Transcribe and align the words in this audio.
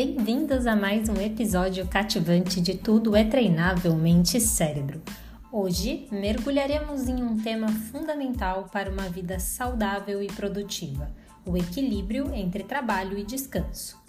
Bem-vindos 0.00 0.64
a 0.64 0.76
mais 0.76 1.08
um 1.08 1.20
episódio 1.20 1.84
cativante 1.88 2.60
de 2.60 2.76
Tudo 2.76 3.16
é 3.16 3.24
Treinável 3.24 3.96
Mente 3.96 4.36
e 4.36 4.40
Cérebro. 4.40 5.02
Hoje 5.50 6.06
mergulharemos 6.12 7.08
em 7.08 7.20
um 7.20 7.36
tema 7.36 7.66
fundamental 7.66 8.68
para 8.72 8.92
uma 8.92 9.08
vida 9.08 9.40
saudável 9.40 10.22
e 10.22 10.28
produtiva: 10.28 11.10
o 11.44 11.56
equilíbrio 11.56 12.32
entre 12.32 12.62
trabalho 12.62 13.18
e 13.18 13.24
descanso. 13.24 14.00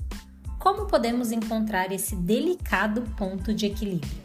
Como 0.60 0.86
podemos 0.86 1.32
encontrar 1.32 1.92
esse 1.92 2.16
delicado 2.16 3.02
ponto 3.18 3.52
de 3.52 3.66
equilíbrio? 3.66 4.22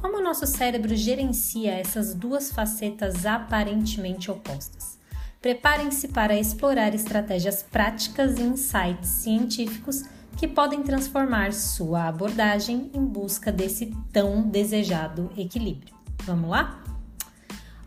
Como 0.00 0.18
o 0.18 0.22
nosso 0.22 0.46
cérebro 0.46 0.94
gerencia 0.94 1.72
essas 1.72 2.14
duas 2.14 2.52
facetas 2.52 3.26
aparentemente 3.26 4.30
opostas? 4.30 4.96
Preparem-se 5.42 6.06
para 6.06 6.38
explorar 6.38 6.94
estratégias 6.94 7.64
práticas 7.64 8.38
e 8.38 8.42
insights 8.42 9.08
científicos 9.08 10.04
que 10.36 10.48
podem 10.48 10.82
transformar 10.82 11.52
sua 11.52 12.08
abordagem 12.08 12.90
em 12.94 13.04
busca 13.04 13.52
desse 13.52 13.94
tão 14.12 14.42
desejado 14.42 15.30
equilíbrio. 15.36 15.94
Vamos 16.24 16.50
lá? 16.50 16.82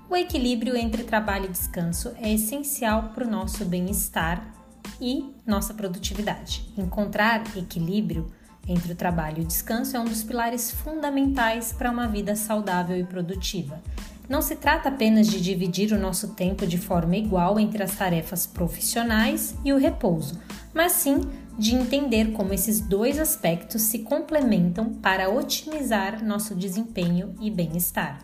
O 0.10 0.16
equilíbrio 0.16 0.76
entre 0.76 1.04
trabalho 1.04 1.46
e 1.46 1.52
descanso 1.52 2.14
é 2.22 2.32
essencial 2.32 3.12
para 3.16 3.26
o 3.26 3.30
nosso 3.30 3.66
bem-estar 3.66 4.54
e 5.02 5.34
nossa 5.46 5.74
produtividade. 5.74 6.72
Encontrar 6.78 7.44
equilíbrio 7.58 8.32
entre 8.68 8.94
o 8.94 8.96
trabalho 8.96 9.40
e 9.40 9.42
o 9.42 9.48
descanso 9.48 9.98
é 9.98 10.00
um 10.00 10.06
dos 10.06 10.24
pilares 10.24 10.72
fundamentais 10.72 11.74
para 11.74 11.92
uma 11.92 12.08
vida 12.08 12.36
saudável 12.36 12.98
e 12.98 13.04
produtiva. 13.04 13.82
Não 14.30 14.42
se 14.42 14.56
trata 14.56 14.90
apenas 14.90 15.28
de 15.28 15.42
dividir 15.42 15.92
o 15.92 16.00
nosso 16.00 16.30
tempo 16.30 16.66
de 16.66 16.78
forma 16.78 17.18
igual 17.18 17.60
entre 17.60 17.84
as 17.84 17.96
tarefas 17.96 18.46
profissionais 18.46 19.56
e 19.66 19.74
o 19.74 19.78
repouso, 19.78 20.40
mas 20.74 20.94
sim 20.94 21.22
de 21.58 21.76
entender 21.76 22.32
como 22.32 22.54
esses 22.54 22.80
dois 22.80 23.20
aspectos 23.20 23.84
se 23.84 24.00
complementam 24.00 24.94
para 24.96 25.30
otimizar 25.30 26.24
nosso 26.24 26.56
desempenho 26.56 27.36
e 27.40 27.52
bem-estar. 27.52 28.20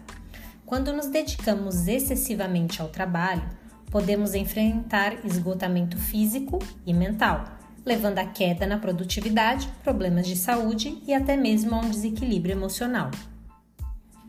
Quando 0.66 0.94
nos 0.94 1.08
dedicamos 1.08 1.88
excessivamente 1.88 2.82
ao 2.82 2.90
trabalho, 2.90 3.44
podemos 3.90 4.36
enfrentar 4.36 5.26
esgotamento 5.26 5.98
físico 5.98 6.60
e 6.86 6.94
mental, 6.94 7.46
levando 7.86 8.20
a 8.20 8.26
queda 8.26 8.68
na 8.68 8.78
produtividade, 8.78 9.70
problemas 9.84 10.28
de 10.28 10.36
saúde 10.36 11.02
e 11.08 11.14
até 11.14 11.36
mesmo 11.36 11.76
a 11.76 11.80
um 11.80 11.90
desequilíbrio 11.90 12.54
emocional. 12.54 13.10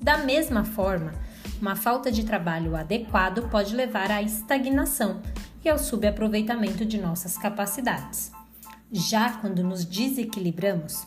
Da 0.00 0.18
mesma 0.18 0.64
forma, 0.64 1.12
uma 1.60 1.76
falta 1.76 2.10
de 2.10 2.24
trabalho 2.24 2.74
adequado 2.74 3.50
pode 3.50 3.74
levar 3.74 4.10
à 4.10 4.22
estagnação 4.22 5.20
e 5.62 5.68
ao 5.68 5.78
subaproveitamento 5.78 6.86
de 6.86 6.98
nossas 6.98 7.36
capacidades. 7.36 8.32
Já 8.92 9.34
quando 9.34 9.62
nos 9.62 9.84
desequilibramos, 9.84 11.06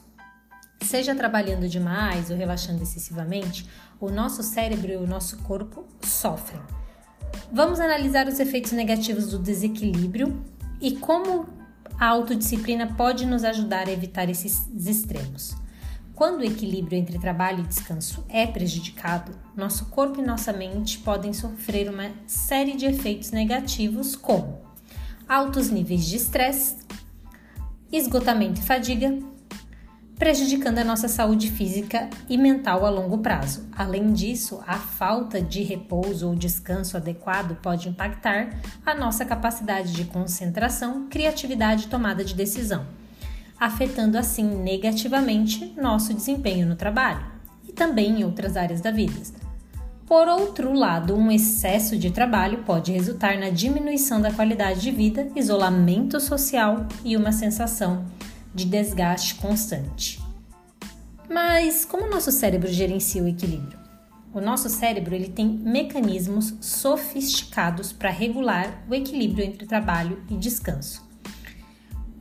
seja 0.81 1.13
trabalhando 1.13 1.67
demais 1.67 2.29
ou 2.29 2.37
relaxando 2.37 2.81
excessivamente, 2.81 3.67
o 3.99 4.09
nosso 4.09 4.41
cérebro 4.41 4.91
e 4.91 4.95
o 4.95 5.07
nosso 5.07 5.37
corpo 5.39 5.85
sofrem. 6.01 6.61
Vamos 7.51 7.79
analisar 7.79 8.27
os 8.27 8.39
efeitos 8.39 8.71
negativos 8.71 9.31
do 9.31 9.39
desequilíbrio 9.39 10.41
e 10.79 10.95
como 10.95 11.47
a 11.99 12.07
autodisciplina 12.07 12.93
pode 12.95 13.25
nos 13.25 13.43
ajudar 13.43 13.87
a 13.87 13.91
evitar 13.91 14.29
esses 14.29 14.65
extremos. 14.87 15.55
Quando 16.15 16.39
o 16.39 16.45
equilíbrio 16.45 16.97
entre 16.97 17.19
trabalho 17.19 17.61
e 17.63 17.67
descanso 17.67 18.23
é 18.29 18.45
prejudicado, 18.45 19.33
nosso 19.57 19.87
corpo 19.87 20.21
e 20.21 20.25
nossa 20.25 20.53
mente 20.53 20.99
podem 20.99 21.33
sofrer 21.33 21.89
uma 21.89 22.11
série 22.27 22.77
de 22.77 22.85
efeitos 22.85 23.31
negativos, 23.31 24.15
como 24.15 24.61
altos 25.27 25.69
níveis 25.69 26.05
de 26.05 26.17
estresse, 26.17 26.77
esgotamento 27.95 28.59
e 28.59 28.63
fadiga, 28.63 29.17
prejudicando 30.17 30.79
a 30.79 30.83
nossa 30.83 31.07
saúde 31.07 31.49
física 31.49 32.09
e 32.27 32.37
mental 32.37 32.85
a 32.85 32.89
longo 32.89 33.19
prazo. 33.19 33.67
Além 33.71 34.11
disso, 34.11 34.61
a 34.67 34.75
falta 34.75 35.41
de 35.41 35.63
repouso 35.63 36.27
ou 36.27 36.35
descanso 36.35 36.97
adequado 36.97 37.55
pode 37.61 37.87
impactar 37.87 38.59
a 38.85 38.93
nossa 38.93 39.23
capacidade 39.23 39.93
de 39.93 40.05
concentração, 40.05 41.07
criatividade 41.09 41.85
e 41.85 41.89
tomada 41.89 42.23
de 42.23 42.33
decisão 42.33 42.85
afetando 43.63 44.17
assim 44.17 44.43
negativamente 44.43 45.73
nosso 45.77 46.13
desempenho 46.13 46.67
no 46.67 46.75
trabalho 46.75 47.25
e 47.65 47.71
também 47.71 48.19
em 48.19 48.23
outras 48.25 48.57
áreas 48.57 48.81
da 48.81 48.91
vida. 48.91 49.13
Por 50.05 50.27
outro 50.27 50.73
lado, 50.73 51.15
um 51.15 51.31
excesso 51.31 51.97
de 51.97 52.11
trabalho 52.11 52.63
pode 52.63 52.91
resultar 52.91 53.37
na 53.37 53.49
diminuição 53.49 54.21
da 54.21 54.31
qualidade 54.31 54.81
de 54.81 54.91
vida, 54.91 55.29
isolamento 55.35 56.19
social 56.19 56.85
e 57.05 57.15
uma 57.15 57.31
sensação 57.31 58.05
de 58.53 58.65
desgaste 58.65 59.35
constante. 59.35 60.21
Mas 61.29 61.85
como 61.85 62.05
o 62.05 62.09
nosso 62.09 62.31
cérebro 62.31 62.71
gerencia 62.71 63.23
o 63.23 63.27
equilíbrio? 63.27 63.79
O 64.33 64.41
nosso 64.41 64.67
cérebro 64.67 65.15
ele 65.15 65.29
tem 65.29 65.47
mecanismos 65.47 66.53
sofisticados 66.59 67.93
para 67.93 68.09
regular 68.09 68.83
o 68.89 68.93
equilíbrio 68.93 69.45
entre 69.45 69.65
trabalho 69.65 70.21
e 70.29 70.35
descanso. 70.35 71.12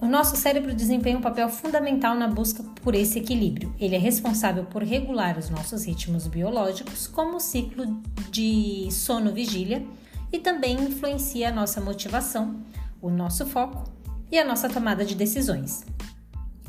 O 0.02 0.06
nosso 0.08 0.34
cérebro 0.34 0.74
desempenha 0.74 1.16
um 1.16 1.20
papel 1.20 1.48
fundamental 1.48 2.16
na 2.16 2.26
busca 2.26 2.64
por 2.82 2.92
esse 2.92 3.20
equilíbrio. 3.20 3.72
Ele 3.78 3.94
é 3.94 3.98
responsável 3.98 4.64
por 4.64 4.82
regular 4.82 5.38
os 5.38 5.48
nossos 5.48 5.84
ritmos 5.86 6.26
biológicos, 6.26 7.06
como 7.06 7.36
o 7.36 7.40
ciclo 7.40 8.02
de 8.28 8.88
sono-vigília, 8.90 9.86
e 10.32 10.40
também 10.40 10.74
influencia 10.74 11.50
a 11.50 11.52
nossa 11.52 11.80
motivação, 11.80 12.64
o 13.00 13.10
nosso 13.10 13.46
foco 13.46 13.84
e 14.28 14.40
a 14.40 14.44
nossa 14.44 14.68
tomada 14.68 15.04
de 15.04 15.14
decisões. 15.14 15.84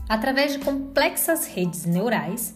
Através 0.07 0.53
de 0.53 0.59
complexas 0.59 1.47
redes 1.47 1.85
neurais, 1.85 2.53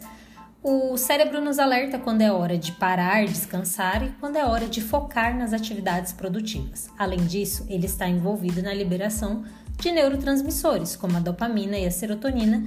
o 0.62 0.96
cérebro 0.96 1.42
nos 1.42 1.58
alerta 1.58 1.98
quando 1.98 2.22
é 2.22 2.32
hora 2.32 2.56
de 2.56 2.74
parar, 2.74 3.26
descansar 3.26 4.04
e 4.04 4.10
quando 4.20 4.36
é 4.36 4.46
hora 4.46 4.68
de 4.68 4.82
focar 4.82 5.36
nas 5.36 5.54
atividades 5.54 6.14
produtivas. 6.14 6.88
Além 7.00 7.26
disso, 7.26 7.66
ele 7.68 7.88
está 7.88 8.08
envolvido 8.08 8.62
na 8.62 8.76
liberação 8.76 9.44
de 9.80 9.92
neurotransmissores, 9.92 10.96
como 10.96 11.18
a 11.18 11.20
dopamina 11.20 11.78
e 11.78 11.86
a 11.86 11.92
serotonina, 11.92 12.64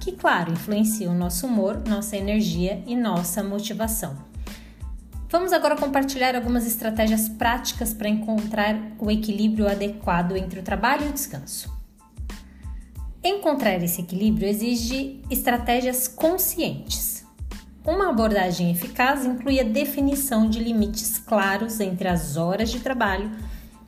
que, 0.00 0.12
claro, 0.12 0.52
influenciam 0.52 1.14
nosso 1.14 1.46
humor, 1.46 1.82
nossa 1.86 2.16
energia 2.16 2.82
e 2.86 2.96
nossa 2.96 3.42
motivação. 3.42 4.16
Vamos 5.28 5.52
agora 5.52 5.76
compartilhar 5.76 6.34
algumas 6.36 6.66
estratégias 6.66 7.28
práticas 7.28 7.94
para 7.94 8.08
encontrar 8.08 8.76
o 8.98 9.10
equilíbrio 9.10 9.66
adequado 9.66 10.36
entre 10.36 10.60
o 10.60 10.62
trabalho 10.62 11.06
e 11.06 11.08
o 11.08 11.12
descanso. 11.12 11.72
Encontrar 13.24 13.82
esse 13.82 14.00
equilíbrio 14.00 14.48
exige 14.48 15.22
estratégias 15.30 16.08
conscientes. 16.08 17.24
Uma 17.84 18.10
abordagem 18.10 18.70
eficaz 18.70 19.24
inclui 19.24 19.58
a 19.58 19.64
definição 19.64 20.48
de 20.48 20.58
limites 20.62 21.18
claros 21.18 21.80
entre 21.80 22.08
as 22.08 22.36
horas 22.36 22.70
de 22.70 22.80
trabalho 22.80 23.30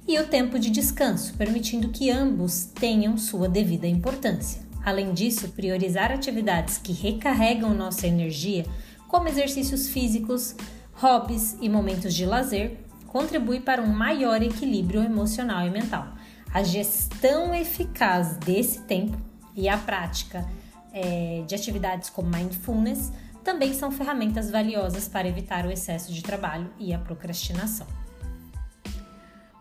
e 0.06 0.18
o 0.18 0.26
tempo 0.26 0.58
de 0.58 0.70
descanso, 0.70 1.34
permitindo 1.34 1.88
que 1.88 2.10
ambos 2.10 2.66
tenham 2.66 3.16
sua 3.16 3.48
devida 3.48 3.86
importância. 3.86 4.62
Além 4.84 5.14
disso, 5.14 5.48
priorizar 5.48 6.12
atividades 6.12 6.76
que 6.76 6.92
recarregam 6.92 7.72
nossa 7.72 8.06
energia, 8.06 8.66
como 9.08 9.28
exercícios 9.28 9.88
físicos, 9.88 10.54
hobbies 10.92 11.56
e 11.60 11.68
momentos 11.68 12.14
de 12.14 12.26
lazer, 12.26 12.78
contribui 13.06 13.60
para 13.60 13.80
um 13.80 13.86
maior 13.86 14.42
equilíbrio 14.42 15.02
emocional 15.02 15.66
e 15.66 15.70
mental. 15.70 16.08
A 16.52 16.62
gestão 16.62 17.54
eficaz 17.54 18.36
desse 18.36 18.80
tempo 18.82 19.16
e 19.56 19.68
a 19.68 19.78
prática 19.78 20.46
é, 20.92 21.42
de 21.46 21.54
atividades 21.54 22.10
como 22.10 22.28
mindfulness 22.28 23.10
também 23.42 23.72
são 23.72 23.90
ferramentas 23.90 24.50
valiosas 24.50 25.08
para 25.08 25.28
evitar 25.28 25.66
o 25.66 25.70
excesso 25.70 26.12
de 26.12 26.22
trabalho 26.22 26.70
e 26.78 26.92
a 26.92 26.98
procrastinação. 26.98 27.86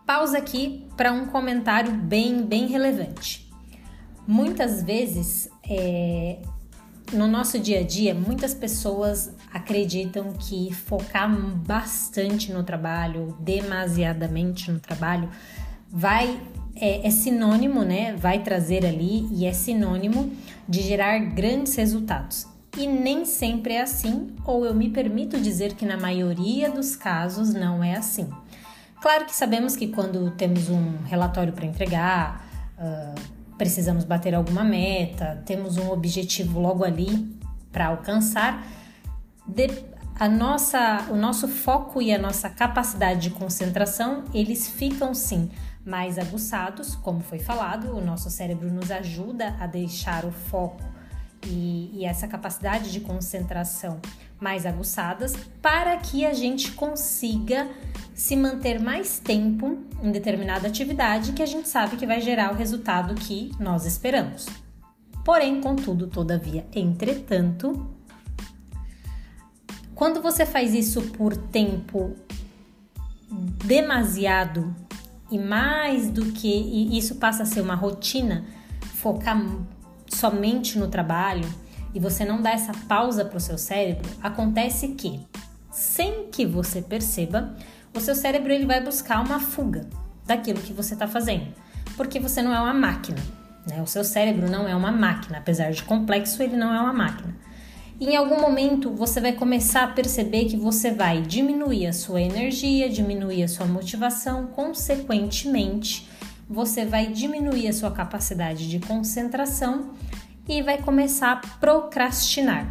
Pausa 0.06 0.36
aqui 0.36 0.86
para 0.98 1.12
um 1.12 1.26
comentário 1.26 1.90
bem, 1.92 2.42
bem 2.42 2.66
relevante. 2.66 3.50
Muitas 4.26 4.82
vezes, 4.82 5.48
é, 5.66 6.38
no 7.10 7.26
nosso 7.26 7.58
dia 7.58 7.80
a 7.80 7.82
dia, 7.82 8.14
muitas 8.14 8.52
pessoas 8.52 9.34
acreditam 9.50 10.34
que 10.34 10.74
focar 10.74 11.30
bastante 11.66 12.52
no 12.52 12.62
trabalho, 12.62 13.34
demasiadamente 13.40 14.70
no 14.70 14.78
trabalho, 14.78 15.30
vai 15.90 16.38
é, 16.76 17.06
é, 17.06 17.10
sinônimo, 17.10 17.82
né? 17.82 18.14
Vai 18.14 18.42
trazer 18.42 18.84
ali 18.84 19.26
e 19.32 19.46
é 19.46 19.54
sinônimo 19.54 20.32
de 20.68 20.82
gerar 20.82 21.18
grandes 21.18 21.76
resultados. 21.76 22.46
E 22.76 22.86
nem 22.86 23.24
sempre 23.24 23.74
é 23.74 23.82
assim, 23.82 24.34
ou 24.44 24.66
eu 24.66 24.74
me 24.74 24.90
permito 24.90 25.40
dizer 25.40 25.74
que 25.74 25.86
na 25.86 25.96
maioria 25.96 26.68
dos 26.70 26.94
casos 26.94 27.54
não 27.54 27.82
é 27.82 27.94
assim. 27.94 28.28
Claro 29.04 29.26
que 29.26 29.36
sabemos 29.36 29.76
que 29.76 29.88
quando 29.88 30.30
temos 30.30 30.70
um 30.70 30.96
relatório 31.04 31.52
para 31.52 31.66
entregar, 31.66 32.42
uh, 32.78 33.54
precisamos 33.58 34.02
bater 34.02 34.34
alguma 34.34 34.64
meta, 34.64 35.42
temos 35.44 35.76
um 35.76 35.90
objetivo 35.90 36.58
logo 36.58 36.82
ali 36.82 37.38
para 37.70 37.88
alcançar, 37.88 38.66
de, 39.46 39.68
a 40.18 40.26
nossa, 40.26 41.06
o 41.10 41.16
nosso 41.16 41.46
foco 41.46 42.00
e 42.00 42.14
a 42.14 42.18
nossa 42.18 42.48
capacidade 42.48 43.28
de 43.28 43.30
concentração, 43.36 44.24
eles 44.32 44.70
ficam 44.70 45.12
sim 45.12 45.50
mais 45.84 46.18
aguçados, 46.18 46.94
como 46.94 47.20
foi 47.20 47.38
falado, 47.38 47.94
o 47.94 48.00
nosso 48.00 48.30
cérebro 48.30 48.72
nos 48.72 48.90
ajuda 48.90 49.54
a 49.60 49.66
deixar 49.66 50.24
o 50.24 50.32
foco 50.32 50.82
e, 51.46 51.90
e 51.92 52.06
essa 52.06 52.26
capacidade 52.26 52.90
de 52.90 53.00
concentração 53.00 54.00
mais 54.40 54.66
aguçadas 54.66 55.34
para 55.62 55.96
que 55.96 56.26
a 56.26 56.32
gente 56.32 56.72
consiga 56.72 57.68
se 58.14 58.36
manter 58.36 58.80
mais 58.80 59.18
tempo 59.18 59.78
em 60.02 60.12
determinada 60.12 60.68
atividade 60.68 61.32
que 61.32 61.42
a 61.42 61.46
gente 61.46 61.68
sabe 61.68 61.96
que 61.96 62.06
vai 62.06 62.20
gerar 62.20 62.52
o 62.52 62.56
resultado 62.56 63.14
que 63.14 63.50
nós 63.58 63.86
esperamos. 63.86 64.46
Porém, 65.24 65.60
contudo, 65.60 66.06
todavia, 66.06 66.66
entretanto, 66.74 67.90
quando 69.94 70.20
você 70.20 70.44
faz 70.44 70.74
isso 70.74 71.02
por 71.12 71.36
tempo 71.36 72.14
demasiado 73.64 74.74
e 75.30 75.38
mais 75.38 76.10
do 76.10 76.26
que 76.26 76.48
e 76.48 76.96
isso 76.96 77.16
passa 77.16 77.42
a 77.42 77.46
ser 77.46 77.62
uma 77.62 77.74
rotina, 77.74 78.44
focar 78.80 79.42
somente 80.08 80.78
no 80.78 80.88
trabalho 80.88 81.48
e 81.94 82.00
você 82.00 82.24
não 82.24 82.42
dá 82.42 82.50
essa 82.50 82.72
pausa 82.88 83.24
para 83.24 83.36
o 83.36 83.40
seu 83.40 83.56
cérebro, 83.56 84.10
acontece 84.20 84.88
que, 84.88 85.20
sem 85.70 86.26
que 86.30 86.44
você 86.44 86.82
perceba, 86.82 87.54
o 87.94 88.00
seu 88.00 88.14
cérebro 88.14 88.52
ele 88.52 88.66
vai 88.66 88.82
buscar 88.82 89.24
uma 89.24 89.38
fuga 89.38 89.86
daquilo 90.26 90.60
que 90.60 90.72
você 90.72 90.94
está 90.94 91.06
fazendo, 91.06 91.46
porque 91.96 92.18
você 92.18 92.42
não 92.42 92.52
é 92.52 92.60
uma 92.60 92.74
máquina. 92.74 93.18
Né? 93.66 93.80
O 93.80 93.86
seu 93.86 94.04
cérebro 94.04 94.50
não 94.50 94.68
é 94.68 94.74
uma 94.74 94.90
máquina, 94.90 95.38
apesar 95.38 95.70
de 95.70 95.82
complexo, 95.84 96.42
ele 96.42 96.56
não 96.56 96.74
é 96.74 96.80
uma 96.80 96.92
máquina. 96.92 97.34
E 98.00 98.08
em 98.08 98.16
algum 98.16 98.40
momento 98.40 98.90
você 98.90 99.20
vai 99.20 99.32
começar 99.32 99.84
a 99.84 99.88
perceber 99.88 100.46
que 100.46 100.56
você 100.56 100.90
vai 100.90 101.22
diminuir 101.22 101.86
a 101.86 101.92
sua 101.92 102.20
energia, 102.20 102.88
diminuir 102.90 103.44
a 103.44 103.48
sua 103.48 103.66
motivação, 103.66 104.48
consequentemente, 104.48 106.08
você 106.48 106.84
vai 106.84 107.06
diminuir 107.06 107.68
a 107.68 107.72
sua 107.72 107.90
capacidade 107.90 108.68
de 108.68 108.78
concentração 108.80 109.92
e 110.48 110.62
vai 110.62 110.78
começar 110.78 111.32
a 111.32 111.36
procrastinar, 111.58 112.70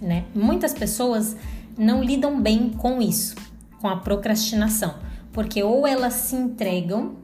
né? 0.00 0.24
Muitas 0.34 0.74
pessoas 0.74 1.36
não 1.76 2.02
lidam 2.02 2.40
bem 2.40 2.70
com 2.70 3.00
isso, 3.00 3.36
com 3.80 3.88
a 3.88 3.96
procrastinação, 3.96 4.94
porque 5.32 5.62
ou 5.62 5.86
elas 5.86 6.14
se 6.14 6.36
entregam 6.36 7.16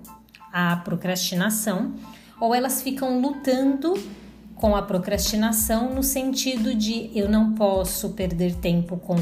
à 0.52 0.76
procrastinação 0.76 1.94
ou 2.40 2.54
elas 2.54 2.82
ficam 2.82 3.20
lutando 3.20 3.94
com 4.54 4.76
a 4.76 4.82
procrastinação 4.82 5.94
no 5.94 6.02
sentido 6.02 6.74
de 6.74 7.10
eu 7.14 7.28
não 7.28 7.52
posso 7.54 8.10
perder 8.10 8.54
tempo 8.54 8.96
com 8.96 9.16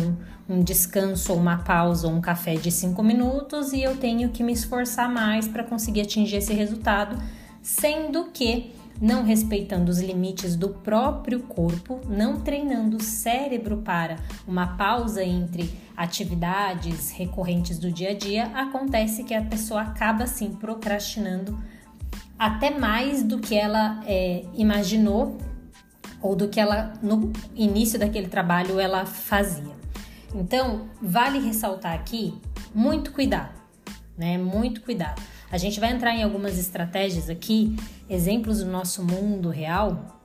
um 0.49 0.63
descanso 0.63 1.33
uma 1.33 1.59
pausa 1.59 2.09
um 2.09 2.21
café 2.21 2.57
de 2.57 2.71
cinco 2.71 3.03
minutos 3.03 3.73
e 3.73 3.83
eu 3.83 3.97
tenho 3.97 4.29
que 4.31 4.43
me 4.43 4.53
esforçar 4.53 5.09
mais 5.09 5.49
para 5.49 5.65
conseguir 5.65 6.03
atingir 6.03 6.37
esse 6.37 6.53
resultado, 6.53 7.17
sendo 7.63 8.27
que 8.33 8.75
não 9.01 9.25
respeitando 9.25 9.91
os 9.91 9.99
limites 9.99 10.55
do 10.57 10.69
próprio 10.69 11.41
corpo, 11.41 12.01
não 12.07 12.41
treinando 12.41 12.99
o 12.99 13.03
cérebro 13.03 13.79
para 13.79 14.17
uma 14.47 14.77
pausa 14.77 15.25
entre 15.25 15.73
atividades 15.97 17.11
recorrentes 17.11 17.79
do 17.79 17.91
dia 17.91 18.11
a 18.11 18.15
dia, 18.15 18.45
acontece 18.55 19.25
que 19.25 19.35
a 19.35 19.43
pessoa 19.43 19.83
acaba 19.83 20.27
sim 20.27 20.53
procrastinando 20.53 21.59
até 22.39 22.71
mais 22.71 23.23
do 23.23 23.39
que 23.39 23.55
ela 23.55 24.03
é, 24.07 24.45
imaginou 24.55 25.39
ou 26.23 26.37
do 26.37 26.49
que 26.49 26.61
ela 26.61 26.93
no 27.03 27.33
início 27.55 27.99
daquele 27.99 28.29
trabalho 28.29 28.79
ela 28.79 29.07
fazia. 29.07 29.75
Então, 30.35 30.89
vale 31.01 31.39
ressaltar 31.39 31.95
aqui 31.95 32.35
muito 32.75 33.13
cuidado, 33.13 33.53
né? 34.17 34.39
Muito 34.39 34.81
cuidado. 34.83 35.21
A 35.51 35.59
gente 35.59 35.81
vai 35.81 35.93
entrar 35.93 36.15
em 36.15 36.23
algumas 36.23 36.59
estratégias 36.59 37.29
aqui, 37.29 37.77
exemplos 38.09 38.59
do 38.59 38.71
nosso 38.71 39.03
mundo 39.03 39.49
real, 39.49 40.23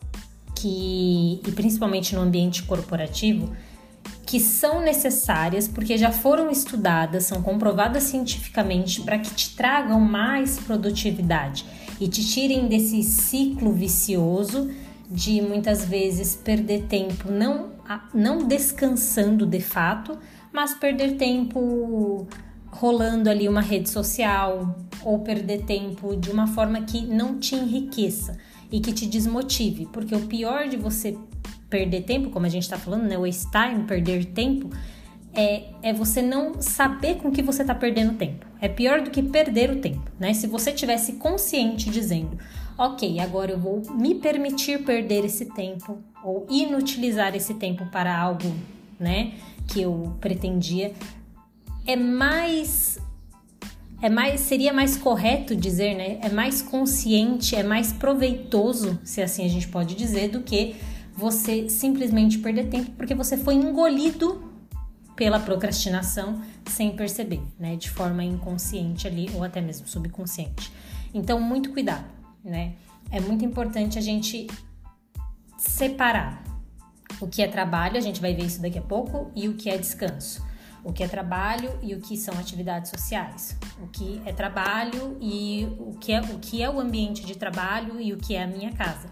que 0.56 1.42
e 1.46 1.52
principalmente 1.52 2.16
no 2.16 2.22
ambiente 2.22 2.64
corporativo, 2.64 3.56
que 4.26 4.40
são 4.40 4.82
necessárias 4.82 5.68
porque 5.68 5.98
já 5.98 6.12
foram 6.12 6.50
estudadas, 6.50 7.26
são 7.26 7.42
comprovadas 7.42 8.04
cientificamente 8.04 9.02
para 9.02 9.20
que 9.20 9.34
te 9.34 9.56
tragam 9.56 10.00
mais 10.00 10.60
produtividade 10.60 11.66
e 12.00 12.08
te 12.08 12.26
tirem 12.26 12.68
desse 12.68 13.04
ciclo 13.04 13.72
vicioso 13.72 14.72
de 15.10 15.42
muitas 15.42 15.86
vezes 15.86 16.36
perder 16.36 16.84
tempo 16.84 17.32
não 17.32 17.76
não 18.14 18.48
descansando 18.48 19.46
de 19.46 19.60
fato, 19.60 20.18
mas 20.52 20.74
perder 20.74 21.18
tempo 21.18 22.28
rolando 22.76 23.30
ali 23.30 23.48
uma 23.48 23.62
rede 23.62 23.90
social 23.90 24.76
ou 25.04 25.20
perder 25.20 25.64
tempo 25.64 26.16
de 26.16 26.30
uma 26.30 26.48
forma 26.48 26.82
que 26.82 27.02
não 27.02 27.40
te 27.40 27.56
enriqueça 27.56 28.38
e 28.72 28.80
que 28.80 28.92
te 28.92 29.06
desmotive, 29.06 29.88
porque 29.94 30.14
o 30.14 30.28
pior 30.28 30.68
de 30.68 30.76
você 30.76 31.18
perder 31.70 32.02
tempo, 32.02 32.30
como 32.30 32.46
a 32.46 32.50
gente 32.50 32.64
está 32.64 32.78
falando, 32.78 33.04
né, 33.04 33.18
waste 33.18 33.48
time, 33.50 33.86
perder 33.86 34.26
tempo, 34.26 34.70
é, 35.34 35.64
é 35.82 35.94
você 35.94 36.22
não 36.22 36.62
saber 36.62 37.16
com 37.16 37.32
que 37.32 37.42
você 37.42 37.62
está 37.62 37.74
perdendo 37.74 38.18
tempo. 38.18 38.46
É 38.60 38.68
pior 38.68 39.02
do 39.02 39.10
que 39.10 39.22
perder 39.22 39.72
o 39.72 39.80
tempo, 39.80 40.10
né? 40.20 40.34
Se 40.34 40.48
você 40.48 40.72
tivesse 40.72 41.14
consciente 41.14 41.90
dizendo, 41.90 42.38
ok, 42.78 43.20
agora 43.20 43.52
eu 43.52 43.60
vou 43.60 43.82
me 43.92 44.16
permitir 44.16 44.84
perder 44.84 45.26
esse 45.26 45.46
tempo 45.46 46.00
ou 46.24 46.46
inutilizar 46.50 47.36
esse 47.36 47.54
tempo 47.54 47.86
para 47.88 48.18
algo, 48.18 48.54
né, 49.00 49.34
que 49.68 49.82
eu 49.82 50.16
pretendia, 50.22 50.94
é 51.86 51.96
mais 51.96 53.00
é 54.02 54.10
mais 54.10 54.42
seria 54.42 54.74
mais 54.74 54.98
correto 54.98 55.56
dizer, 55.56 55.96
né? 55.96 56.20
É 56.22 56.30
mais 56.30 56.62
consciente, 56.62 57.56
é 57.56 57.64
mais 57.64 57.94
proveitoso, 57.94 59.00
se 59.04 59.22
assim 59.22 59.46
a 59.46 59.48
gente 59.48 59.68
pode 59.68 59.96
dizer, 59.96 60.30
do 60.30 60.42
que 60.42 60.76
você 61.16 61.70
simplesmente 61.70 62.38
perder 62.40 62.68
tempo 62.68 62.92
porque 62.92 63.16
você 63.16 63.38
foi 63.38 63.56
engolido 63.56 64.44
pela 65.16 65.40
procrastinação 65.40 66.42
sem 66.66 66.96
perceber, 66.96 67.42
né? 67.58 67.78
De 67.78 67.90
forma 67.90 68.24
inconsciente 68.24 69.08
ali 69.08 69.30
ou 69.34 69.44
até 69.44 69.62
mesmo 69.62 69.88
subconsciente. 69.88 70.72
Então, 71.14 71.40
muito 71.40 71.72
cuidado, 71.72 72.06
né? 72.44 72.74
É 73.10 73.22
muito 73.22 73.46
importante 73.46 73.98
a 73.98 74.02
gente 74.02 74.48
separar 75.58 76.44
o 77.22 77.28
que 77.28 77.42
é 77.42 77.48
trabalho, 77.48 77.98
a 77.98 78.02
gente 78.02 78.20
vai 78.20 78.34
ver 78.34 78.44
isso 78.44 78.62
daqui 78.62 78.78
a 78.78 78.82
pouco, 78.82 79.32
e 79.34 79.48
o 79.48 79.54
que 79.54 79.70
é 79.70 79.78
descanso 79.78 80.45
o 80.86 80.94
que 80.94 81.04
é 81.04 81.08
trabalho 81.08 81.72
e 81.82 81.96
o 81.96 82.00
que 82.00 82.16
são 82.16 82.38
atividades 82.38 82.92
sociais, 82.92 83.58
o 83.82 83.88
que 83.88 84.22
é 84.24 84.32
trabalho 84.32 85.18
e 85.20 85.68
o 85.80 85.98
que 85.98 86.14
é 86.14 86.22
o 86.22 86.38
que 86.38 86.62
é 86.62 86.70
o 86.70 86.80
ambiente 86.80 87.26
de 87.26 87.36
trabalho 87.36 88.00
e 88.00 88.14
o 88.14 88.18
que 88.18 88.36
é 88.36 88.44
a 88.44 88.48
minha 88.48 88.72
casa. 88.72 89.10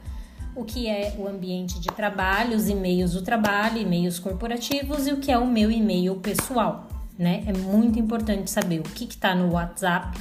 O 0.55 0.63
que 0.63 0.87
é 0.87 1.15
o 1.17 1.27
ambiente 1.27 1.79
de 1.79 1.87
trabalho, 1.87 2.55
os 2.55 2.69
e-mails 2.69 3.13
do 3.13 3.23
trabalho, 3.23 3.79
e-mails 3.79 4.19
corporativos 4.19 5.07
e 5.07 5.11
o 5.11 5.17
que 5.17 5.31
é 5.31 5.37
o 5.37 5.47
meu 5.47 5.71
e-mail 5.71 6.15
pessoal, 6.17 6.87
né? 7.17 7.43
É 7.47 7.53
muito 7.53 7.97
importante 7.97 8.51
saber 8.51 8.79
o 8.79 8.83
que 8.83 9.05
está 9.05 9.33
no 9.33 9.53
WhatsApp, 9.53 10.15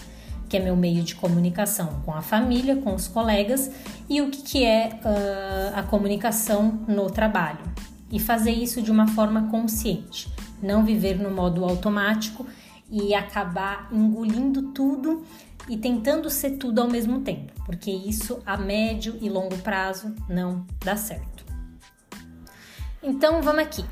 que 0.49 0.56
é 0.56 0.61
meu 0.61 0.75
meio 0.75 1.02
de 1.02 1.14
comunicação 1.14 2.00
com 2.06 2.14
a 2.14 2.23
família, 2.23 2.76
com 2.76 2.94
os 2.94 3.06
colegas, 3.06 3.71
e 4.09 4.23
o 4.23 4.30
que, 4.30 4.40
que 4.40 4.64
é 4.64 4.99
uh, 5.04 5.78
a 5.78 5.82
comunicação 5.82 6.80
no 6.88 7.11
trabalho. 7.11 7.61
E 8.11 8.18
fazer 8.18 8.52
isso 8.52 8.80
de 8.80 8.90
uma 8.90 9.09
forma 9.09 9.49
consciente 9.50 10.32
não 10.62 10.85
viver 10.85 11.19
no 11.19 11.31
modo 11.31 11.64
automático 11.64 12.47
e 12.90 13.14
acabar 13.14 13.88
engolindo 13.92 14.73
tudo 14.73 15.25
e 15.69 15.76
tentando 15.76 16.28
ser 16.28 16.52
tudo 16.52 16.81
ao 16.81 16.88
mesmo 16.88 17.21
tempo, 17.21 17.52
porque 17.64 17.90
isso 17.90 18.40
a 18.45 18.57
médio 18.57 19.16
e 19.21 19.28
longo 19.28 19.57
prazo 19.59 20.14
não 20.28 20.66
dá 20.85 20.97
certo. 20.97 21.45
Então 23.02 23.42
vamos 23.42 23.62
aqui. 23.62 23.85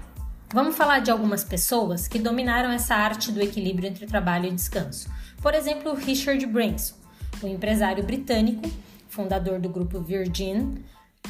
Vamos 0.52 0.76
falar 0.76 0.98
de 0.98 1.10
algumas 1.10 1.44
pessoas 1.44 2.08
que 2.08 2.18
dominaram 2.18 2.70
essa 2.70 2.94
arte 2.94 3.30
do 3.30 3.40
equilíbrio 3.40 3.88
entre 3.88 4.06
trabalho 4.06 4.46
e 4.46 4.50
descanso. 4.50 5.08
Por 5.40 5.54
exemplo, 5.54 5.94
Richard 5.94 6.44
Branson, 6.46 6.96
o 7.40 7.46
empresário 7.46 8.04
britânico, 8.04 8.68
fundador 9.08 9.60
do 9.60 9.68
grupo 9.68 10.00
Virgin. 10.00 10.84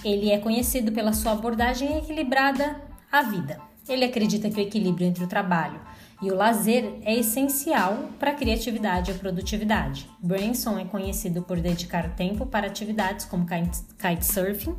Ele 0.05 0.31
é 0.31 0.39
conhecido 0.39 0.91
pela 0.93 1.13
sua 1.13 1.33
abordagem 1.33 1.99
equilibrada 1.99 2.81
à 3.13 3.23
vida. 3.23 3.70
Ele 3.91 4.05
acredita 4.05 4.49
que 4.49 4.61
o 4.61 4.63
equilíbrio 4.63 5.07
entre 5.07 5.25
o 5.25 5.27
trabalho 5.27 5.81
e 6.23 6.31
o 6.31 6.35
lazer 6.37 6.99
é 7.03 7.15
essencial 7.15 8.11
para 8.19 8.31
a 8.31 8.35
criatividade 8.35 9.11
e 9.11 9.15
a 9.15 9.19
produtividade. 9.19 10.09
Branson 10.23 10.79
é 10.79 10.85
conhecido 10.85 11.43
por 11.43 11.59
dedicar 11.59 12.15
tempo 12.15 12.47
para 12.47 12.69
atividades 12.69 13.25
como 13.25 13.47
kitesurfing 13.47 14.77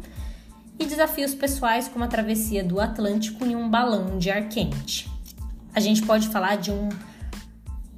e 0.80 0.86
desafios 0.86 1.36
pessoais 1.36 1.88
como 1.88 2.06
a 2.06 2.08
travessia 2.08 2.64
do 2.64 2.80
Atlântico 2.80 3.46
em 3.46 3.56
um 3.56 3.70
balão 3.70 4.18
de 4.18 4.32
ar 4.32 4.48
quente. 4.48 5.10
A 5.74 5.80
gente 5.80 6.04
pode 6.04 6.30
falar 6.30 6.56
de 6.56 6.72
um 6.72 6.90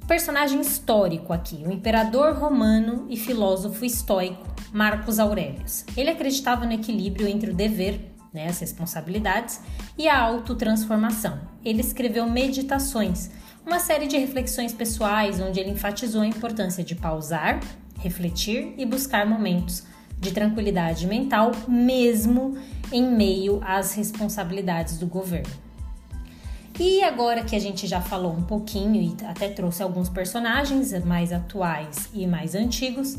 personagem 0.06 0.60
histórico 0.60 1.32
aqui, 1.32 1.62
o 1.66 1.72
imperador 1.72 2.34
romano 2.34 3.06
e 3.08 3.16
filósofo 3.16 3.84
estoico 3.84 4.46
Marcos 4.72 5.18
Aurelius. 5.18 5.84
Ele 5.96 6.10
acreditava 6.10 6.66
no 6.66 6.72
equilíbrio 6.72 7.28
entre 7.28 7.50
o 7.50 7.54
dever 7.54 8.13
né, 8.34 8.48
as 8.48 8.58
responsabilidades, 8.58 9.60
e 9.96 10.08
a 10.08 10.20
autotransformação. 10.20 11.40
Ele 11.64 11.80
escreveu 11.80 12.28
Meditações, 12.28 13.30
uma 13.64 13.78
série 13.78 14.08
de 14.08 14.18
reflexões 14.18 14.74
pessoais 14.74 15.40
onde 15.40 15.60
ele 15.60 15.70
enfatizou 15.70 16.22
a 16.22 16.26
importância 16.26 16.82
de 16.82 16.96
pausar, 16.96 17.60
refletir 18.00 18.74
e 18.76 18.84
buscar 18.84 19.24
momentos 19.24 19.84
de 20.18 20.32
tranquilidade 20.32 21.06
mental, 21.06 21.52
mesmo 21.68 22.58
em 22.92 23.08
meio 23.08 23.60
às 23.64 23.94
responsabilidades 23.94 24.98
do 24.98 25.06
governo. 25.06 25.64
E 26.78 27.04
agora 27.04 27.44
que 27.44 27.54
a 27.54 27.58
gente 27.58 27.86
já 27.86 28.00
falou 28.00 28.32
um 28.32 28.42
pouquinho 28.42 29.00
e 29.00 29.16
até 29.26 29.48
trouxe 29.48 29.82
alguns 29.82 30.08
personagens 30.08 30.92
mais 31.04 31.32
atuais 31.32 32.08
e 32.12 32.26
mais 32.26 32.54
antigos, 32.54 33.16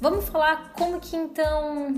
vamos 0.00 0.26
falar 0.28 0.72
como 0.74 1.00
que 1.00 1.16
então 1.16 1.94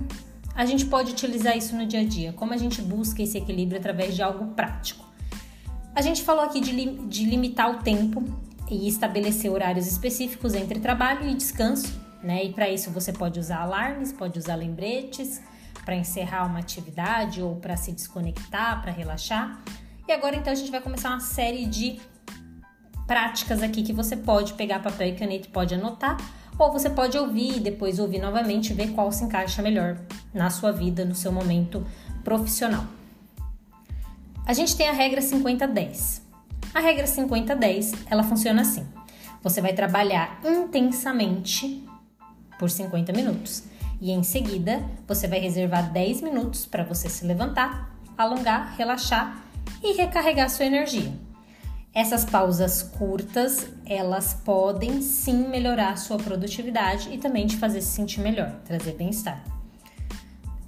a 0.56 0.64
gente 0.64 0.86
pode 0.86 1.12
utilizar 1.12 1.56
isso 1.56 1.76
no 1.76 1.84
dia 1.84 2.00
a 2.00 2.04
dia, 2.04 2.32
como 2.32 2.54
a 2.54 2.56
gente 2.56 2.80
busca 2.80 3.22
esse 3.22 3.36
equilíbrio 3.36 3.78
através 3.78 4.16
de 4.16 4.22
algo 4.22 4.46
prático. 4.54 5.04
A 5.94 6.00
gente 6.00 6.22
falou 6.22 6.44
aqui 6.44 6.60
de, 6.60 6.72
de 7.06 7.24
limitar 7.26 7.70
o 7.70 7.82
tempo 7.82 8.24
e 8.70 8.88
estabelecer 8.88 9.50
horários 9.50 9.86
específicos 9.86 10.54
entre 10.54 10.80
trabalho 10.80 11.28
e 11.28 11.34
descanso, 11.34 12.00
né? 12.22 12.44
E 12.44 12.52
para 12.52 12.70
isso 12.70 12.90
você 12.90 13.12
pode 13.12 13.38
usar 13.38 13.58
alarmes, 13.58 14.12
pode 14.12 14.38
usar 14.38 14.56
lembretes 14.56 15.42
para 15.84 15.94
encerrar 15.94 16.46
uma 16.46 16.58
atividade 16.58 17.42
ou 17.42 17.56
para 17.56 17.76
se 17.76 17.92
desconectar, 17.92 18.80
para 18.80 18.90
relaxar. 18.90 19.62
E 20.08 20.12
agora 20.12 20.36
então 20.36 20.52
a 20.52 20.56
gente 20.56 20.70
vai 20.70 20.80
começar 20.80 21.10
uma 21.10 21.20
série 21.20 21.66
de 21.66 22.00
práticas 23.06 23.62
aqui 23.62 23.82
que 23.82 23.92
você 23.92 24.16
pode 24.16 24.54
pegar 24.54 24.80
papel 24.80 25.08
e 25.08 25.14
caneta 25.14 25.46
e 25.46 25.50
pode 25.50 25.74
anotar, 25.74 26.16
ou 26.58 26.72
você 26.72 26.88
pode 26.88 27.16
ouvir 27.18 27.56
e 27.56 27.60
depois 27.60 27.98
ouvir 27.98 28.18
novamente 28.18 28.70
e 28.70 28.74
ver 28.74 28.92
qual 28.92 29.12
se 29.12 29.24
encaixa 29.24 29.62
melhor 29.62 29.98
na 30.32 30.50
sua 30.50 30.72
vida, 30.72 31.04
no 31.04 31.14
seu 31.14 31.30
momento 31.30 31.86
profissional. 32.24 32.84
A 34.46 34.52
gente 34.52 34.76
tem 34.76 34.88
a 34.88 34.92
regra 34.92 35.20
50-10. 35.20 36.20
A 36.72 36.80
regra 36.80 37.06
50-10, 37.06 37.96
ela 38.10 38.22
funciona 38.22 38.62
assim. 38.62 38.86
Você 39.42 39.60
vai 39.60 39.72
trabalhar 39.72 40.40
intensamente 40.44 41.86
por 42.58 42.70
50 42.70 43.12
minutos 43.12 43.64
e 44.00 44.10
em 44.10 44.22
seguida 44.22 44.84
você 45.06 45.26
vai 45.26 45.38
reservar 45.38 45.92
10 45.92 46.22
minutos 46.22 46.66
para 46.66 46.84
você 46.84 47.08
se 47.08 47.24
levantar, 47.24 47.90
alongar, 48.16 48.74
relaxar 48.76 49.42
e 49.82 49.94
recarregar 49.94 50.50
sua 50.50 50.66
energia. 50.66 51.12
Essas 51.96 52.26
pausas 52.26 52.82
curtas, 52.82 53.68
elas 53.86 54.34
podem 54.44 55.00
sim 55.00 55.48
melhorar 55.48 55.94
a 55.94 55.96
sua 55.96 56.18
produtividade 56.18 57.08
e 57.10 57.16
também 57.16 57.46
te 57.46 57.56
fazer 57.56 57.80
se 57.80 57.86
sentir 57.86 58.20
melhor, 58.20 58.52
trazer 58.66 58.92
bem-estar. 58.92 59.42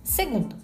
Segundo, 0.03 0.57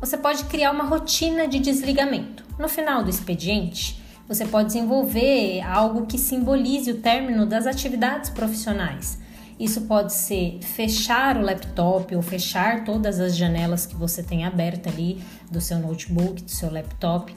você 0.00 0.16
pode 0.16 0.42
criar 0.46 0.72
uma 0.72 0.82
rotina 0.82 1.46
de 1.46 1.60
desligamento. 1.60 2.44
No 2.58 2.68
final 2.68 3.04
do 3.04 3.10
expediente, 3.10 4.02
você 4.26 4.44
pode 4.44 4.66
desenvolver 4.66 5.60
algo 5.60 6.06
que 6.06 6.18
simbolize 6.18 6.90
o 6.90 7.00
término 7.00 7.46
das 7.46 7.64
atividades 7.64 8.30
profissionais. 8.30 9.20
Isso 9.60 9.82
pode 9.82 10.12
ser 10.12 10.58
fechar 10.60 11.36
o 11.36 11.42
laptop 11.42 12.16
ou 12.16 12.20
fechar 12.20 12.84
todas 12.84 13.20
as 13.20 13.36
janelas 13.36 13.86
que 13.86 13.94
você 13.94 14.24
tem 14.24 14.44
aberta 14.44 14.90
ali 14.90 15.22
do 15.48 15.60
seu 15.60 15.78
notebook, 15.78 16.42
do 16.42 16.50
seu 16.50 16.68
laptop, 16.68 17.32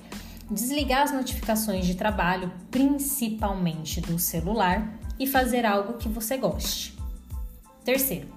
desligar 0.52 1.04
as 1.04 1.12
notificações 1.12 1.86
de 1.86 1.96
trabalho, 1.96 2.52
principalmente 2.70 4.02
do 4.02 4.20
celular, 4.20 5.00
e 5.18 5.26
fazer 5.26 5.66
algo 5.66 5.94
que 5.94 6.10
você 6.10 6.38
goste. 6.38 6.98
Terceiro, 7.86 8.28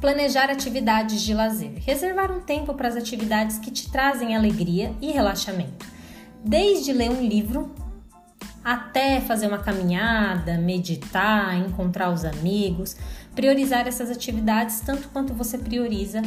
planejar 0.00 0.50
atividades 0.50 1.22
de 1.22 1.34
lazer. 1.34 1.74
Reservar 1.78 2.30
um 2.30 2.40
tempo 2.40 2.74
para 2.74 2.88
as 2.88 2.96
atividades 2.96 3.58
que 3.58 3.70
te 3.70 3.90
trazem 3.90 4.36
alegria 4.36 4.94
e 5.00 5.10
relaxamento. 5.10 5.86
Desde 6.44 6.92
ler 6.92 7.10
um 7.10 7.26
livro 7.26 7.74
até 8.62 9.20
fazer 9.20 9.46
uma 9.46 9.58
caminhada, 9.58 10.58
meditar, 10.58 11.56
encontrar 11.56 12.10
os 12.10 12.24
amigos, 12.24 12.96
priorizar 13.34 13.86
essas 13.86 14.10
atividades 14.10 14.80
tanto 14.80 15.08
quanto 15.08 15.34
você 15.34 15.58
prioriza 15.58 16.22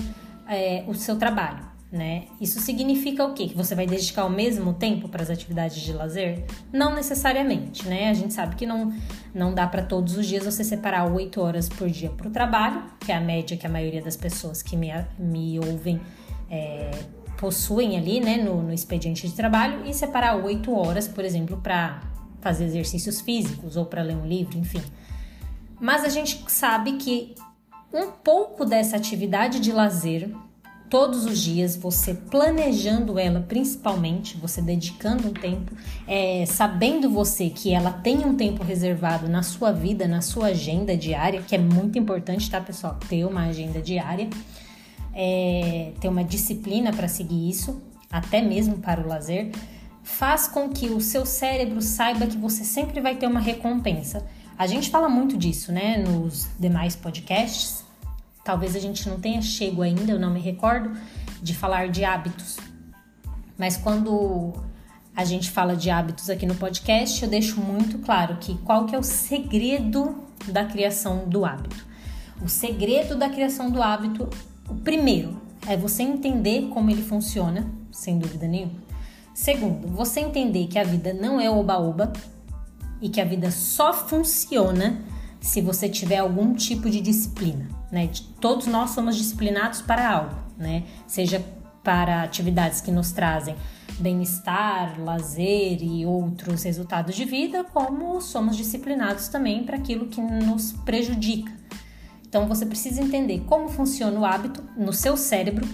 é, 0.47 0.83
o 0.87 0.93
seu 0.93 1.17
trabalho. 1.17 1.76
Né? 1.89 2.25
Isso 2.41 2.59
significa 2.59 3.23
o 3.23 3.33
quê? 3.33 3.47
Que 3.47 3.55
você 3.55 3.73
vai 3.73 3.87
dedicar 3.87 4.25
o 4.25 4.29
mesmo 4.29 4.73
tempo 4.73 5.07
para 5.07 5.23
as 5.23 5.29
atividades 5.29 5.77
de 5.81 5.93
lazer? 5.93 6.43
Não 6.71 6.93
necessariamente, 6.93 7.87
né? 7.87 8.09
A 8.09 8.13
gente 8.13 8.33
sabe 8.33 8.57
que 8.57 8.65
não, 8.65 8.93
não 9.33 9.53
dá 9.53 9.65
para 9.65 9.81
todos 9.81 10.17
os 10.17 10.27
dias 10.27 10.43
você 10.43 10.65
separar 10.65 11.09
8 11.09 11.39
horas 11.39 11.69
por 11.69 11.89
dia 11.89 12.09
para 12.09 12.27
o 12.27 12.29
trabalho, 12.29 12.83
que 12.99 13.09
é 13.09 13.15
a 13.15 13.21
média 13.21 13.55
que 13.55 13.65
a 13.65 13.69
maioria 13.69 14.01
das 14.01 14.17
pessoas 14.17 14.61
que 14.61 14.75
me, 14.75 14.89
me 15.17 15.59
ouvem 15.59 16.01
é, 16.49 16.91
possuem 17.37 17.97
ali, 17.97 18.19
né, 18.19 18.35
no, 18.35 18.61
no 18.61 18.73
expediente 18.73 19.25
de 19.25 19.33
trabalho, 19.33 19.85
e 19.85 19.93
separar 19.93 20.35
8 20.35 20.69
horas, 20.73 21.07
por 21.07 21.23
exemplo, 21.23 21.55
para 21.57 22.01
fazer 22.41 22.65
exercícios 22.65 23.21
físicos 23.21 23.77
ou 23.77 23.85
para 23.85 24.01
ler 24.01 24.17
um 24.17 24.27
livro, 24.27 24.57
enfim. 24.57 24.81
Mas 25.79 26.03
a 26.03 26.09
gente 26.09 26.43
sabe 26.47 26.93
que 26.93 27.35
um 27.93 28.11
pouco 28.11 28.65
dessa 28.65 28.97
atividade 28.97 29.59
de 29.59 29.71
lazer, 29.71 30.29
todos 30.89 31.25
os 31.25 31.39
dias, 31.39 31.75
você 31.75 32.13
planejando 32.13 33.19
ela 33.19 33.41
principalmente, 33.41 34.37
você 34.37 34.61
dedicando 34.61 35.27
um 35.27 35.33
tempo, 35.33 35.73
é, 36.07 36.45
sabendo 36.45 37.09
você 37.09 37.49
que 37.49 37.73
ela 37.73 37.91
tem 37.91 38.25
um 38.25 38.35
tempo 38.35 38.63
reservado 38.63 39.27
na 39.27 39.43
sua 39.43 39.71
vida, 39.71 40.07
na 40.07 40.21
sua 40.21 40.47
agenda 40.47 40.95
diária, 40.95 41.41
que 41.41 41.55
é 41.55 41.59
muito 41.59 41.97
importante, 41.99 42.49
tá, 42.49 42.61
pessoal? 42.61 42.97
Ter 43.09 43.25
uma 43.25 43.47
agenda 43.47 43.81
diária, 43.81 44.29
é, 45.13 45.91
ter 45.99 46.07
uma 46.07 46.23
disciplina 46.23 46.93
para 46.93 47.07
seguir 47.07 47.49
isso, 47.49 47.81
até 48.11 48.41
mesmo 48.41 48.77
para 48.77 49.01
o 49.01 49.07
lazer 49.07 49.51
faz 50.07 50.47
com 50.47 50.69
que 50.69 50.87
o 50.87 51.01
seu 51.01 51.25
cérebro 51.25 51.81
saiba 51.81 52.25
que 52.25 52.37
você 52.37 52.63
sempre 52.63 53.01
vai 53.01 53.17
ter 53.17 53.27
uma 53.27 53.41
recompensa. 53.41 54.25
A 54.57 54.65
gente 54.65 54.89
fala 54.89 55.09
muito 55.09 55.37
disso, 55.37 55.71
né, 55.71 55.97
nos 55.97 56.47
demais 56.57 56.95
podcasts. 56.95 57.86
Talvez 58.47 58.77
a 58.77 58.79
gente 58.79 59.09
não 59.09 59.19
tenha 59.19 59.41
chego 59.41 59.81
ainda, 59.81 60.09
eu 60.09 60.17
não 60.17 60.31
me 60.31 60.39
recordo, 60.39 60.97
de 61.43 61.53
falar 61.53 61.89
de 61.89 62.05
hábitos. 62.05 62.55
Mas 63.57 63.75
quando 63.75 64.53
a 65.13 65.25
gente 65.25 65.51
fala 65.51 65.75
de 65.75 65.89
hábitos 65.89 66.29
aqui 66.29 66.45
no 66.45 66.55
podcast, 66.55 67.21
eu 67.21 67.29
deixo 67.29 67.59
muito 67.59 67.97
claro 67.97 68.37
que 68.37 68.57
qual 68.59 68.85
que 68.85 68.95
é 68.95 68.97
o 68.97 69.03
segredo 69.03 70.23
da 70.47 70.63
criação 70.63 71.27
do 71.27 71.43
hábito. 71.43 71.85
O 72.41 72.47
segredo 72.47 73.17
da 73.17 73.27
criação 73.27 73.69
do 73.69 73.83
hábito, 73.83 74.29
o 74.69 74.75
primeiro, 74.75 75.41
é 75.67 75.75
você 75.75 76.03
entender 76.03 76.69
como 76.69 76.89
ele 76.89 77.03
funciona, 77.03 77.69
sem 77.91 78.17
dúvida 78.17 78.47
nenhuma. 78.47 78.79
Segundo, 79.33 79.89
você 79.89 80.21
entender 80.21 80.67
que 80.67 80.79
a 80.79 80.85
vida 80.85 81.13
não 81.13 81.37
é 81.41 81.49
oba-oba 81.49 82.13
e 83.01 83.09
que 83.09 83.19
a 83.19 83.25
vida 83.25 83.51
só 83.51 83.91
funciona 83.91 85.01
se 85.41 85.59
você 85.59 85.89
tiver 85.89 86.19
algum 86.19 86.53
tipo 86.53 86.89
de 86.89 87.01
disciplina, 87.01 87.76
né? 87.91 88.09
Todos 88.39 88.67
nós 88.67 88.91
somos 88.91 89.15
disciplinados 89.15 89.81
para 89.81 90.09
algo, 90.09 90.35
né? 90.57 90.83
Seja 91.05 91.43
para 91.83 92.23
atividades 92.23 92.81
que 92.81 92.91
nos 92.91 93.11
trazem 93.11 93.55
bem-estar, 93.99 94.99
lazer 95.01 95.81
e 95.81 96.05
outros 96.05 96.63
resultados 96.63 97.15
de 97.15 97.25
vida, 97.25 97.63
como 97.63 98.21
somos 98.21 98.57
disciplinados 98.57 99.29
também 99.29 99.63
para 99.63 99.77
aquilo 99.77 100.07
que 100.07 100.21
nos 100.21 100.73
prejudica. 100.73 101.51
Então 102.27 102.45
você 102.45 102.65
precisa 102.65 103.01
entender 103.01 103.39
como 103.45 103.69
funciona 103.69 104.19
o 104.19 104.25
hábito 104.25 104.61
no 104.75 104.91
seu 104.91 105.15
cérebro 105.15 105.65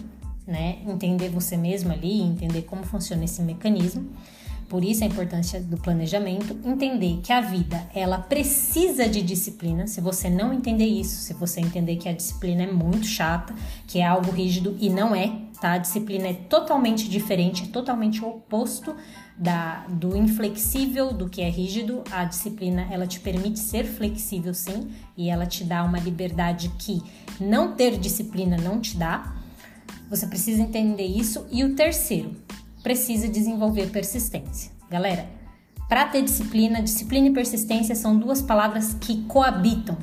né? 0.45 0.79
Entender 0.85 1.29
você 1.29 1.55
mesmo 1.57 1.91
ali, 1.91 2.21
entender 2.21 2.63
como 2.63 2.83
funciona 2.83 3.23
esse 3.23 3.41
mecanismo. 3.41 4.09
Por 4.73 4.83
isso 4.83 5.03
a 5.03 5.07
importância 5.07 5.61
do 5.61 5.77
planejamento, 5.77 6.57
entender 6.65 7.19
que 7.21 7.31
a 7.31 7.41
vida 7.41 7.87
ela 7.93 8.17
precisa 8.17 9.07
de 9.07 9.21
disciplina. 9.21 9.85
Se 9.85 10.01
você 10.01 10.31
não 10.31 10.51
entender 10.51 10.87
isso, 10.87 11.17
se 11.17 11.31
você 11.35 11.59
entender 11.59 11.97
que 11.97 12.09
a 12.09 12.11
disciplina 12.11 12.63
é 12.63 12.71
muito 12.71 13.05
chata, 13.05 13.53
que 13.85 13.99
é 13.99 14.03
algo 14.07 14.31
rígido 14.31 14.75
e 14.81 14.89
não 14.89 15.15
é, 15.15 15.31
tá? 15.61 15.73
A 15.73 15.77
disciplina 15.77 16.29
é 16.29 16.33
totalmente 16.33 17.07
diferente, 17.07 17.65
é 17.65 17.67
totalmente 17.67 18.25
oposto 18.25 18.95
da, 19.37 19.85
do 19.87 20.17
inflexível, 20.17 21.13
do 21.13 21.29
que 21.29 21.43
é 21.43 21.49
rígido. 21.51 22.03
A 22.09 22.25
disciplina 22.25 22.87
ela 22.89 23.05
te 23.05 23.19
permite 23.19 23.59
ser 23.59 23.83
flexível, 23.83 24.55
sim, 24.55 24.89
e 25.15 25.29
ela 25.29 25.45
te 25.45 25.63
dá 25.63 25.83
uma 25.83 25.99
liberdade 25.99 26.69
que 26.79 26.99
não 27.39 27.75
ter 27.75 27.95
disciplina 27.99 28.57
não 28.57 28.79
te 28.79 28.97
dá. 28.97 29.35
Você 30.09 30.25
precisa 30.25 30.63
entender 30.63 31.05
isso. 31.05 31.45
E 31.51 31.63
o 31.63 31.75
terceiro, 31.75 32.35
precisa 32.83 33.29
desenvolver 33.29 33.89
persistência. 33.89 34.71
Galera, 34.91 35.25
para 35.87 36.05
ter 36.05 36.21
disciplina, 36.21 36.81
disciplina 36.81 37.27
e 37.27 37.33
persistência 37.33 37.95
são 37.95 38.17
duas 38.17 38.41
palavras 38.41 38.93
que 38.99 39.23
coabitam, 39.23 39.97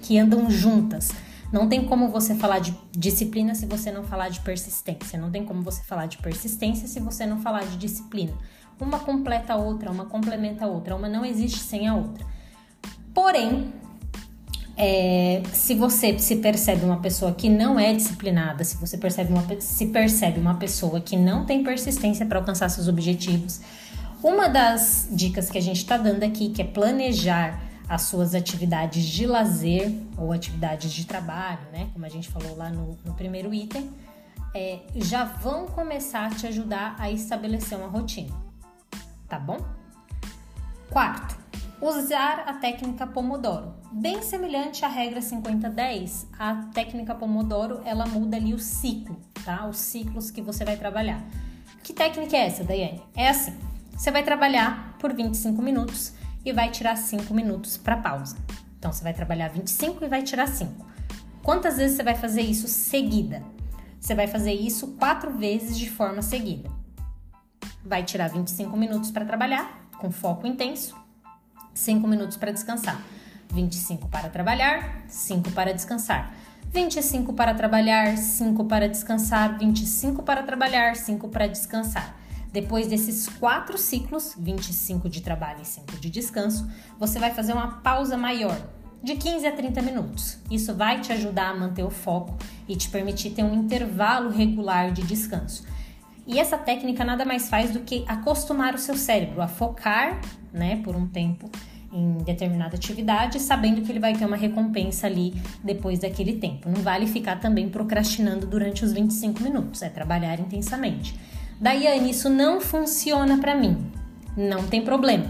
que 0.00 0.18
andam 0.18 0.48
juntas. 0.48 1.10
Não 1.52 1.68
tem 1.68 1.84
como 1.84 2.08
você 2.08 2.34
falar 2.34 2.60
de 2.60 2.74
disciplina 2.92 3.54
se 3.54 3.66
você 3.66 3.90
não 3.90 4.04
falar 4.04 4.28
de 4.28 4.40
persistência. 4.40 5.18
Não 5.18 5.30
tem 5.30 5.44
como 5.44 5.62
você 5.62 5.82
falar 5.82 6.06
de 6.06 6.18
persistência 6.18 6.86
se 6.86 7.00
você 7.00 7.26
não 7.26 7.40
falar 7.40 7.64
de 7.64 7.76
disciplina. 7.76 8.32
Uma 8.78 9.00
completa 9.00 9.54
a 9.54 9.56
outra, 9.56 9.90
uma 9.90 10.06
complementa 10.06 10.64
a 10.64 10.68
outra. 10.68 10.94
Uma 10.94 11.08
não 11.08 11.24
existe 11.24 11.58
sem 11.58 11.88
a 11.88 11.94
outra. 11.94 12.24
Porém, 13.12 13.72
é, 14.82 15.42
se 15.52 15.74
você 15.74 16.18
se 16.18 16.36
percebe 16.36 16.86
uma 16.86 17.00
pessoa 17.00 17.32
que 17.32 17.50
não 17.50 17.78
é 17.78 17.92
disciplinada, 17.92 18.64
se 18.64 18.78
você 18.78 18.96
percebe 18.96 19.30
uma, 19.30 19.44
se 19.60 19.86
percebe 19.88 20.40
uma 20.40 20.54
pessoa 20.54 21.02
que 21.02 21.18
não 21.18 21.44
tem 21.44 21.62
persistência 21.62 22.24
para 22.24 22.38
alcançar 22.38 22.70
seus 22.70 22.88
objetivos, 22.88 23.60
uma 24.22 24.48
das 24.48 25.06
dicas 25.12 25.50
que 25.50 25.58
a 25.58 25.60
gente 25.60 25.76
está 25.76 25.98
dando 25.98 26.22
aqui, 26.22 26.48
que 26.48 26.62
é 26.62 26.64
planejar 26.64 27.60
as 27.86 28.02
suas 28.02 28.34
atividades 28.34 29.04
de 29.04 29.26
lazer 29.26 29.92
ou 30.16 30.32
atividades 30.32 30.90
de 30.92 31.04
trabalho, 31.04 31.66
né? 31.70 31.90
Como 31.92 32.06
a 32.06 32.08
gente 32.08 32.30
falou 32.30 32.56
lá 32.56 32.70
no, 32.70 32.96
no 33.04 33.12
primeiro 33.12 33.52
item, 33.52 33.90
é, 34.54 34.78
já 34.96 35.24
vão 35.24 35.66
começar 35.66 36.24
a 36.24 36.30
te 36.30 36.46
ajudar 36.46 36.96
a 36.98 37.10
estabelecer 37.10 37.76
uma 37.76 37.88
rotina, 37.88 38.34
tá 39.28 39.38
bom? 39.38 39.58
Quarto, 40.88 41.39
usar 41.80 42.44
a 42.46 42.54
técnica 42.54 43.06
Pomodoro. 43.06 43.74
Bem 43.90 44.22
semelhante 44.22 44.84
à 44.84 44.88
regra 44.88 45.20
50-10, 45.20 46.26
a 46.38 46.56
técnica 46.74 47.14
Pomodoro 47.14 47.80
ela 47.84 48.06
muda 48.06 48.36
ali 48.36 48.52
o 48.52 48.58
ciclo, 48.58 49.18
tá? 49.44 49.66
Os 49.66 49.78
ciclos 49.78 50.30
que 50.30 50.42
você 50.42 50.64
vai 50.64 50.76
trabalhar. 50.76 51.22
Que 51.82 51.92
técnica 51.92 52.36
é 52.36 52.46
essa, 52.46 52.62
Daiane? 52.62 53.02
É 53.16 53.28
assim: 53.28 53.58
você 53.96 54.10
vai 54.10 54.22
trabalhar 54.22 54.96
por 54.98 55.14
25 55.14 55.60
minutos 55.62 56.12
e 56.44 56.52
vai 56.52 56.70
tirar 56.70 56.96
5 56.96 57.32
minutos 57.32 57.76
para 57.76 57.96
pausa. 57.96 58.36
Então 58.78 58.92
você 58.92 59.02
vai 59.02 59.14
trabalhar 59.14 59.48
25 59.48 60.04
e 60.04 60.08
vai 60.08 60.22
tirar 60.22 60.46
5. 60.46 60.86
Quantas 61.42 61.78
vezes 61.78 61.96
você 61.96 62.02
vai 62.02 62.14
fazer 62.14 62.42
isso 62.42 62.68
seguida? 62.68 63.42
Você 63.98 64.14
vai 64.14 64.26
fazer 64.26 64.52
isso 64.52 64.88
quatro 64.98 65.32
vezes 65.32 65.78
de 65.78 65.90
forma 65.90 66.22
seguida. 66.22 66.70
Vai 67.84 68.04
tirar 68.04 68.28
25 68.28 68.76
minutos 68.76 69.10
para 69.10 69.24
trabalhar, 69.24 69.88
com 69.98 70.10
foco 70.10 70.46
intenso, 70.46 70.94
5 71.80 72.06
minutos 72.06 72.36
para 72.36 72.52
descansar. 72.52 73.00
25 73.52 74.08
para 74.08 74.28
trabalhar, 74.28 75.02
5 75.08 75.50
para 75.52 75.72
descansar. 75.72 76.34
25 76.72 77.32
para 77.32 77.54
trabalhar, 77.54 78.16
5 78.16 78.64
para 78.66 78.86
descansar, 78.86 79.58
25 79.58 80.22
para 80.22 80.42
trabalhar, 80.42 80.94
5 80.94 81.28
para 81.28 81.46
descansar. 81.46 82.14
Depois 82.52 82.86
desses 82.86 83.28
quatro 83.28 83.78
ciclos, 83.78 84.34
25 84.38 85.08
de 85.08 85.22
trabalho 85.22 85.62
e 85.62 85.64
5 85.64 85.96
de 85.96 86.10
descanso, 86.10 86.70
você 86.98 87.18
vai 87.18 87.32
fazer 87.32 87.54
uma 87.54 87.80
pausa 87.80 88.16
maior, 88.16 88.60
de 89.02 89.16
15 89.16 89.46
a 89.46 89.52
30 89.52 89.80
minutos. 89.82 90.38
Isso 90.50 90.74
vai 90.74 91.00
te 91.00 91.12
ajudar 91.12 91.48
a 91.48 91.56
manter 91.56 91.82
o 91.82 91.90
foco 91.90 92.36
e 92.68 92.76
te 92.76 92.90
permitir 92.90 93.30
ter 93.30 93.42
um 93.42 93.54
intervalo 93.54 94.30
regular 94.30 94.92
de 94.92 95.02
descanso. 95.02 95.64
E 96.26 96.38
essa 96.38 96.58
técnica 96.58 97.04
nada 97.04 97.24
mais 97.24 97.48
faz 97.48 97.70
do 97.70 97.80
que 97.80 98.04
acostumar 98.06 98.74
o 98.74 98.78
seu 98.78 98.96
cérebro 98.96 99.40
a 99.40 99.48
focar, 99.48 100.20
né, 100.52 100.80
por 100.84 100.94
um 100.94 101.08
tempo 101.08 101.50
em 101.92 102.18
determinada 102.18 102.76
atividade, 102.76 103.40
sabendo 103.40 103.82
que 103.82 103.90
ele 103.90 103.98
vai 103.98 104.14
ter 104.14 104.24
uma 104.24 104.36
recompensa 104.36 105.06
ali 105.06 105.34
depois 105.62 105.98
daquele 105.98 106.34
tempo. 106.34 106.68
Não 106.68 106.82
vale 106.82 107.06
ficar 107.06 107.40
também 107.40 107.68
procrastinando 107.68 108.46
durante 108.46 108.84
os 108.84 108.92
25 108.92 109.42
minutos, 109.42 109.82
é 109.82 109.88
trabalhar 109.88 110.38
intensamente. 110.38 111.14
Daiane, 111.60 112.10
isso 112.10 112.28
não 112.30 112.60
funciona 112.60 113.38
para 113.38 113.54
mim. 113.54 113.90
Não 114.36 114.66
tem 114.66 114.82
problema. 114.82 115.26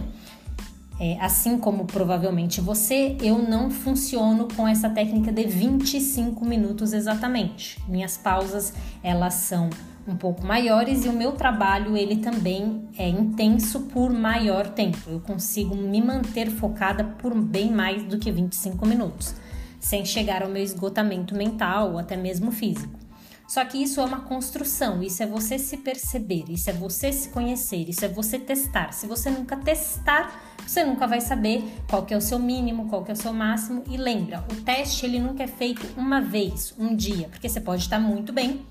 É, 1.03 1.17
assim 1.19 1.57
como 1.57 1.87
provavelmente 1.87 2.61
você, 2.61 3.17
eu 3.23 3.39
não 3.39 3.71
funciono 3.71 4.47
com 4.55 4.69
essa 4.69 4.91
técnica 4.91 5.33
de 5.33 5.45
25 5.45 6.45
minutos 6.45 6.93
exatamente. 6.93 7.81
Minhas 7.89 8.19
pausas, 8.19 8.75
elas 9.03 9.33
são 9.33 9.71
um 10.11 10.17
pouco 10.17 10.45
maiores 10.45 11.05
e 11.05 11.09
o 11.09 11.13
meu 11.13 11.33
trabalho 11.33 11.97
ele 11.97 12.17
também 12.17 12.89
é 12.99 13.09
intenso 13.09 13.83
por 13.83 14.13
maior 14.13 14.69
tempo. 14.69 14.99
Eu 15.09 15.21
consigo 15.21 15.77
me 15.77 16.03
manter 16.03 16.51
focada 16.51 17.05
por 17.05 17.35
bem 17.35 17.71
mais 17.71 18.03
do 18.03 18.19
que 18.19 18.33
25 18.33 18.85
minutos, 18.87 19.35
sem 19.79 20.05
chegar 20.05 20.43
ao 20.43 20.49
meu 20.49 20.63
esgotamento 20.63 21.35
mental 21.35 21.93
ou 21.93 21.99
até 21.99 22.17
mesmo 22.17 22.51
físico. 22.51 22.99
Só 23.47 23.65
que 23.65 23.83
isso 23.83 24.01
é 24.01 24.05
uma 24.05 24.21
construção, 24.21 25.03
isso 25.03 25.25
é 25.25 25.27
você 25.27 25.59
se 25.59 25.79
perceber, 25.79 26.45
isso 26.49 26.71
é 26.71 26.73
você 26.73 27.13
se 27.13 27.31
conhecer, 27.31 27.89
isso 27.89 28.05
é 28.05 28.09
você 28.09 28.39
testar. 28.39 28.93
Se 28.93 29.09
você 29.09 29.29
nunca 29.29 29.57
testar, 29.57 30.41
você 30.65 30.85
nunca 30.85 31.05
vai 31.05 31.21
saber 31.21 31.65
qual 31.89 32.05
que 32.05 32.15
é 32.15 32.17
o 32.17 32.21
seu 32.21 32.39
mínimo, 32.39 32.89
qual 32.89 33.03
que 33.03 33.11
é 33.11 33.15
o 33.15 33.17
seu 33.17 33.33
máximo. 33.33 33.83
E 33.91 33.97
lembra, 33.97 34.45
o 34.53 34.55
teste 34.63 35.05
ele 35.05 35.19
nunca 35.19 35.43
é 35.43 35.49
feito 35.49 35.85
uma 35.97 36.21
vez, 36.21 36.73
um 36.79 36.95
dia, 36.95 37.29
porque 37.29 37.49
você 37.49 37.61
pode 37.61 37.83
estar 37.83 37.99
muito 37.99 38.33
bem, 38.33 38.65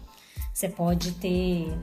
você 0.60 0.68
pode 0.68 1.14
ter 1.14 1.74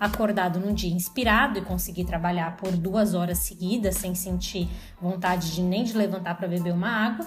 acordado 0.00 0.58
num 0.58 0.72
dia 0.72 0.90
inspirado 0.90 1.58
e 1.58 1.62
conseguir 1.62 2.06
trabalhar 2.06 2.56
por 2.56 2.72
duas 2.72 3.12
horas 3.12 3.38
seguidas 3.38 3.96
sem 3.96 4.14
sentir 4.14 4.70
vontade 4.98 5.54
de 5.54 5.62
nem 5.62 5.84
de 5.84 5.92
levantar 5.92 6.36
para 6.38 6.48
beber 6.48 6.72
uma 6.72 6.88
água 6.88 7.26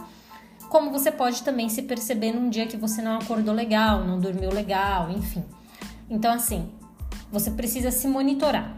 como 0.68 0.90
você 0.90 1.12
pode 1.12 1.44
também 1.44 1.70
se 1.70 1.84
perceber 1.84 2.32
num 2.32 2.50
dia 2.50 2.66
que 2.66 2.76
você 2.76 3.04
não 3.04 3.18
acordou 3.18 3.54
legal, 3.54 4.04
não 4.04 4.20
dormiu 4.20 4.50
legal, 4.50 5.12
enfim. 5.12 5.46
Então, 6.10 6.34
assim, 6.34 6.72
você 7.32 7.52
precisa 7.52 7.92
se 7.92 8.08
monitorar. 8.08 8.76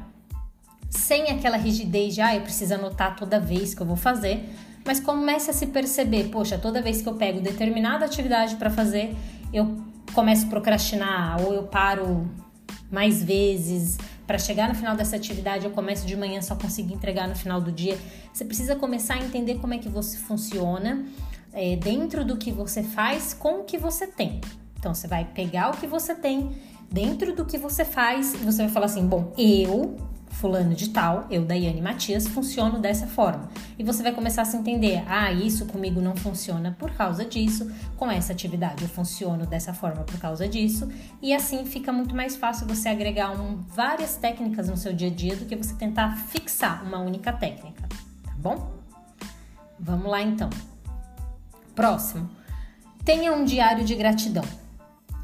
Sem 0.90 1.32
aquela 1.32 1.56
rigidez 1.56 2.14
de, 2.14 2.20
ah, 2.20 2.36
eu 2.36 2.42
preciso 2.42 2.74
anotar 2.74 3.16
toda 3.16 3.40
vez 3.40 3.74
que 3.74 3.82
eu 3.82 3.88
vou 3.88 3.96
fazer, 3.96 4.50
mas 4.86 5.00
comece 5.00 5.50
a 5.50 5.54
se 5.54 5.68
perceber, 5.68 6.26
poxa, 6.26 6.58
toda 6.58 6.82
vez 6.82 7.02
que 7.02 7.08
eu 7.08 7.16
pego 7.16 7.40
determinada 7.40 8.04
atividade 8.04 8.58
para 8.58 8.70
fazer, 8.70 9.16
eu 9.54 9.78
começo 10.14 10.46
a 10.46 10.50
procrastinar 10.50 11.42
ou 11.42 11.54
eu 11.54 11.64
paro 11.64 12.30
mais 12.92 13.24
vezes. 13.24 13.98
Para 14.26 14.38
chegar 14.38 14.68
no 14.68 14.76
final 14.76 14.96
dessa 14.96 15.16
atividade, 15.16 15.66
eu 15.66 15.72
começo 15.72 16.06
de 16.06 16.16
manhã, 16.16 16.42
só 16.42 16.56
consigo 16.56 16.94
entregar 16.94 17.28
no 17.28 17.36
final 17.36 17.62
do 17.62 17.72
dia. 17.72 17.98
Você 18.34 18.44
precisa 18.44 18.76
começar 18.76 19.16
a 19.16 19.20
entender 19.20 19.56
como 19.56 19.74
é 19.74 19.78
que 19.78 19.88
você 19.88 20.18
funciona 20.18 21.06
é, 21.54 21.76
dentro 21.78 22.26
do 22.26 22.36
que 22.38 22.52
você 22.52 22.84
faz 22.84 23.34
com 23.34 23.62
o 23.62 23.64
que 23.64 23.78
você 23.78 24.06
tem. 24.06 24.42
Então 24.78 24.94
você 24.94 25.08
vai 25.08 25.26
pegar 25.26 25.70
o 25.70 25.78
que 25.78 25.88
você 25.88 26.14
tem 26.14 26.52
dentro 26.92 27.36
do 27.36 27.46
que 27.46 27.58
você 27.58 27.84
faz 27.86 28.34
e 28.34 28.38
você 28.38 28.64
vai 28.64 28.72
falar 28.72 28.88
assim: 28.88 29.06
bom, 29.08 29.34
eu, 29.38 29.96
fulano 30.40 30.76
de 30.76 30.90
tal, 30.90 31.26
eu, 31.30 31.44
Daiane 31.44 31.82
Matias, 31.82 32.28
funciono 32.28 32.80
dessa 32.80 33.08
forma. 33.08 33.50
E 33.78 33.84
você 33.84 34.04
vai 34.04 34.12
começar 34.12 34.44
a 34.44 34.46
se 34.46 34.56
entender: 34.56 35.04
ah, 35.08 35.32
isso 35.32 35.66
comigo 35.66 36.00
não 36.00 36.16
funciona 36.16 36.76
por 36.78 36.92
causa 36.92 37.26
disso, 37.26 37.72
com 37.96 38.10
essa 38.10 38.34
atividade 38.34 38.84
eu 38.84 38.90
funciono 38.90 39.46
dessa 39.46 39.74
forma 39.74 40.04
por 40.04 40.20
causa 40.20 40.48
disso. 40.48 40.90
E 41.22 41.34
assim 41.34 41.66
fica 41.66 41.92
muito 41.92 42.16
mais 42.16 42.36
fácil 42.36 42.68
você 42.68 42.90
agregar 42.90 43.32
um, 43.32 43.58
várias 43.68 44.16
técnicas 44.16 44.70
no 44.70 44.78
seu 44.78 44.94
dia 44.94 45.08
a 45.08 45.12
dia 45.12 45.36
do 45.36 45.46
que 45.46 45.56
você 45.56 45.74
tentar 45.74 46.16
fixar 46.16 46.84
uma 46.86 47.00
única 47.00 47.34
técnica, 47.34 47.88
tá 48.24 48.34
bom? 48.38 48.72
Vamos 49.80 50.10
lá 50.10 50.22
então. 50.22 50.50
Próximo. 51.74 52.30
Tenha 53.04 53.34
um 53.34 53.46
diário 53.46 53.84
de 53.84 53.96
gratidão. 53.96 54.44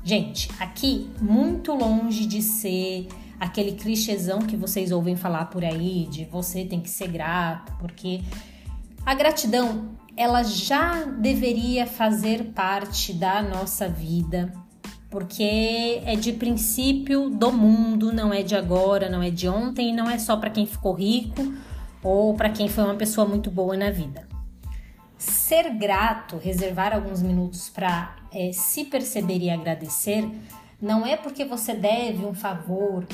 Gente, 0.03 0.49
aqui 0.59 1.09
muito 1.21 1.73
longe 1.73 2.25
de 2.25 2.41
ser 2.41 3.07
aquele 3.43 3.73
clichêzão 3.73 4.39
que 4.39 4.55
vocês 4.55 4.89
ouvem 4.89 5.17
falar 5.17 5.45
por 5.45 5.65
aí 5.65 6.07
de 6.09 6.23
você 6.23 6.63
tem 6.63 6.79
que 6.79 6.89
ser 6.89 7.09
grato, 7.09 7.73
porque 7.77 8.21
a 9.05 9.13
gratidão 9.13 9.89
ela 10.15 10.43
já 10.43 11.03
deveria 11.03 11.85
fazer 11.85 12.53
parte 12.55 13.11
da 13.11 13.43
nossa 13.43 13.89
vida, 13.89 14.53
porque 15.09 16.01
é 16.05 16.15
de 16.15 16.31
princípio 16.31 17.29
do 17.29 17.51
mundo, 17.51 18.13
não 18.13 18.33
é 18.33 18.41
de 18.43 18.55
agora, 18.55 19.09
não 19.09 19.21
é 19.21 19.29
de 19.29 19.49
ontem, 19.49 19.93
não 19.93 20.09
é 20.09 20.17
só 20.17 20.37
para 20.37 20.49
quem 20.49 20.65
ficou 20.65 20.93
rico 20.93 21.53
ou 22.01 22.33
para 22.35 22.49
quem 22.49 22.69
foi 22.69 22.85
uma 22.85 22.95
pessoa 22.95 23.27
muito 23.27 23.51
boa 23.51 23.75
na 23.75 23.91
vida. 23.91 24.25
Ser 25.17 25.69
grato, 25.71 26.37
reservar 26.37 26.93
alguns 26.93 27.21
minutos 27.21 27.67
para 27.67 28.15
é, 28.31 28.51
se 28.53 28.85
perceber 28.85 29.39
e 29.39 29.49
agradecer, 29.49 30.29
não 30.81 31.05
é 31.05 31.15
porque 31.15 31.45
você 31.45 31.73
deve 31.73 32.25
um 32.25 32.33
favor 32.33 33.05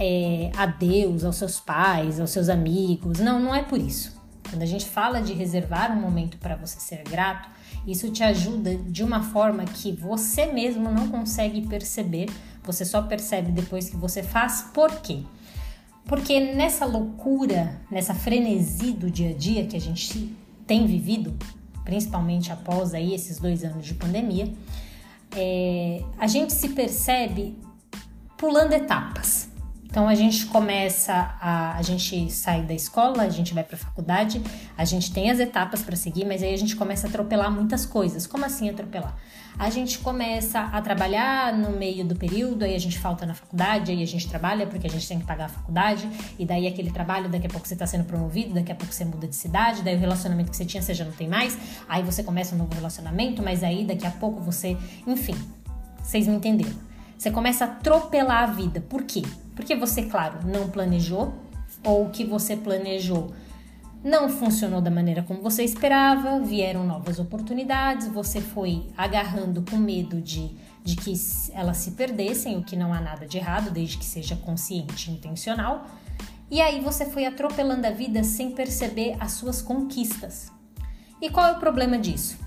é, 0.00 0.50
a 0.56 0.66
Deus, 0.66 1.24
aos 1.24 1.36
seus 1.36 1.60
pais, 1.60 2.20
aos 2.20 2.30
seus 2.30 2.48
amigos. 2.48 3.18
Não, 3.18 3.40
não 3.40 3.54
é 3.54 3.62
por 3.62 3.78
isso. 3.78 4.16
Quando 4.48 4.62
a 4.62 4.66
gente 4.66 4.86
fala 4.86 5.20
de 5.20 5.32
reservar 5.32 5.92
um 5.92 6.00
momento 6.00 6.38
para 6.38 6.54
você 6.56 6.78
ser 6.78 7.02
grato, 7.02 7.48
isso 7.86 8.10
te 8.10 8.22
ajuda 8.22 8.76
de 8.76 9.02
uma 9.02 9.22
forma 9.22 9.64
que 9.64 9.92
você 9.92 10.46
mesmo 10.46 10.90
não 10.90 11.08
consegue 11.08 11.66
perceber, 11.66 12.28
você 12.62 12.84
só 12.84 13.02
percebe 13.02 13.50
depois 13.50 13.88
que 13.88 13.96
você 13.96 14.22
faz. 14.22 14.70
Por 14.72 14.90
quê? 15.00 15.22
Porque 16.04 16.54
nessa 16.54 16.84
loucura, 16.84 17.80
nessa 17.90 18.14
frenesi 18.14 18.92
do 18.92 19.10
dia 19.10 19.30
a 19.30 19.34
dia 19.34 19.66
que 19.66 19.76
a 19.76 19.80
gente 19.80 20.36
tem 20.66 20.86
vivido, 20.86 21.34
principalmente 21.84 22.52
após 22.52 22.94
aí 22.94 23.14
esses 23.14 23.38
dois 23.38 23.64
anos 23.64 23.84
de 23.84 23.94
pandemia, 23.94 24.52
é, 25.36 26.02
a 26.18 26.26
gente 26.26 26.52
se 26.52 26.70
percebe 26.70 27.58
pulando 28.36 28.72
etapas. 28.72 29.48
Então 29.84 30.08
a 30.08 30.14
gente 30.14 30.46
começa 30.46 31.12
a, 31.40 31.76
a 31.76 31.82
gente 31.82 32.30
sai 32.30 32.62
da 32.62 32.74
escola, 32.74 33.22
a 33.22 33.28
gente 33.30 33.54
vai 33.54 33.64
para 33.64 33.76
a 33.76 33.78
faculdade, 33.78 34.42
a 34.76 34.84
gente 34.84 35.12
tem 35.12 35.30
as 35.30 35.38
etapas 35.38 35.82
para 35.82 35.96
seguir, 35.96 36.26
mas 36.26 36.42
aí 36.42 36.52
a 36.52 36.58
gente 36.58 36.76
começa 36.76 37.06
a 37.06 37.10
atropelar 37.10 37.50
muitas 37.50 37.86
coisas. 37.86 38.26
Como 38.26 38.44
assim 38.44 38.68
atropelar? 38.68 39.16
A 39.58 39.70
gente 39.70 40.00
começa 40.00 40.60
a 40.60 40.82
trabalhar 40.82 41.50
no 41.50 41.70
meio 41.70 42.04
do 42.04 42.14
período, 42.14 42.62
aí 42.62 42.74
a 42.74 42.78
gente 42.78 42.98
falta 42.98 43.24
na 43.24 43.32
faculdade, 43.32 43.90
aí 43.90 44.02
a 44.02 44.06
gente 44.06 44.28
trabalha 44.28 44.66
porque 44.66 44.86
a 44.86 44.90
gente 44.90 45.08
tem 45.08 45.18
que 45.18 45.24
pagar 45.24 45.46
a 45.46 45.48
faculdade, 45.48 46.06
e 46.38 46.44
daí 46.44 46.66
aquele 46.66 46.90
trabalho, 46.90 47.30
daqui 47.30 47.46
a 47.46 47.48
pouco 47.50 47.66
você 47.66 47.72
está 47.72 47.86
sendo 47.86 48.04
promovido, 48.04 48.52
daqui 48.52 48.70
a 48.70 48.74
pouco 48.74 48.92
você 48.92 49.04
muda 49.06 49.26
de 49.26 49.34
cidade, 49.34 49.82
daí 49.82 49.96
o 49.96 49.98
relacionamento 49.98 50.50
que 50.50 50.56
você 50.56 50.66
tinha 50.66 50.82
você 50.82 50.92
já 50.92 51.06
não 51.06 51.12
tem 51.12 51.26
mais, 51.26 51.56
aí 51.88 52.02
você 52.02 52.22
começa 52.22 52.54
um 52.54 52.58
novo 52.58 52.74
relacionamento, 52.74 53.42
mas 53.42 53.64
aí 53.64 53.86
daqui 53.86 54.06
a 54.06 54.10
pouco 54.10 54.42
você, 54.42 54.76
enfim, 55.06 55.34
vocês 56.02 56.26
me 56.26 56.36
entenderam. 56.36 56.76
Você 57.16 57.30
começa 57.30 57.64
a 57.64 57.68
atropelar 57.68 58.42
a 58.42 58.46
vida. 58.46 58.82
Por 58.82 59.04
quê? 59.04 59.22
Porque 59.54 59.74
você, 59.74 60.02
claro, 60.02 60.40
não 60.46 60.68
planejou, 60.68 61.34
ou 61.82 62.04
o 62.04 62.10
que 62.10 62.24
você 62.24 62.56
planejou 62.56 63.32
não 64.06 64.28
funcionou 64.28 64.80
da 64.80 64.88
maneira 64.88 65.24
como 65.24 65.42
você 65.42 65.64
esperava, 65.64 66.38
vieram 66.38 66.86
novas 66.86 67.18
oportunidades, 67.18 68.06
você 68.06 68.40
foi 68.40 68.86
agarrando 68.96 69.64
com 69.68 69.76
medo 69.76 70.20
de, 70.20 70.56
de 70.84 70.94
que 70.94 71.12
elas 71.52 71.78
se 71.78 71.90
perdessem, 71.90 72.56
o 72.56 72.62
que 72.62 72.76
não 72.76 72.94
há 72.94 73.00
nada 73.00 73.26
de 73.26 73.36
errado, 73.36 73.68
desde 73.72 73.98
que 73.98 74.04
seja 74.04 74.36
consciente 74.36 75.10
e 75.10 75.14
intencional. 75.14 75.88
E 76.48 76.60
aí 76.60 76.80
você 76.80 77.04
foi 77.04 77.26
atropelando 77.26 77.84
a 77.84 77.90
vida 77.90 78.22
sem 78.22 78.52
perceber 78.52 79.16
as 79.18 79.32
suas 79.32 79.60
conquistas. 79.60 80.52
E 81.20 81.28
qual 81.28 81.44
é 81.46 81.52
o 81.52 81.58
problema 81.58 81.98
disso? 81.98 82.38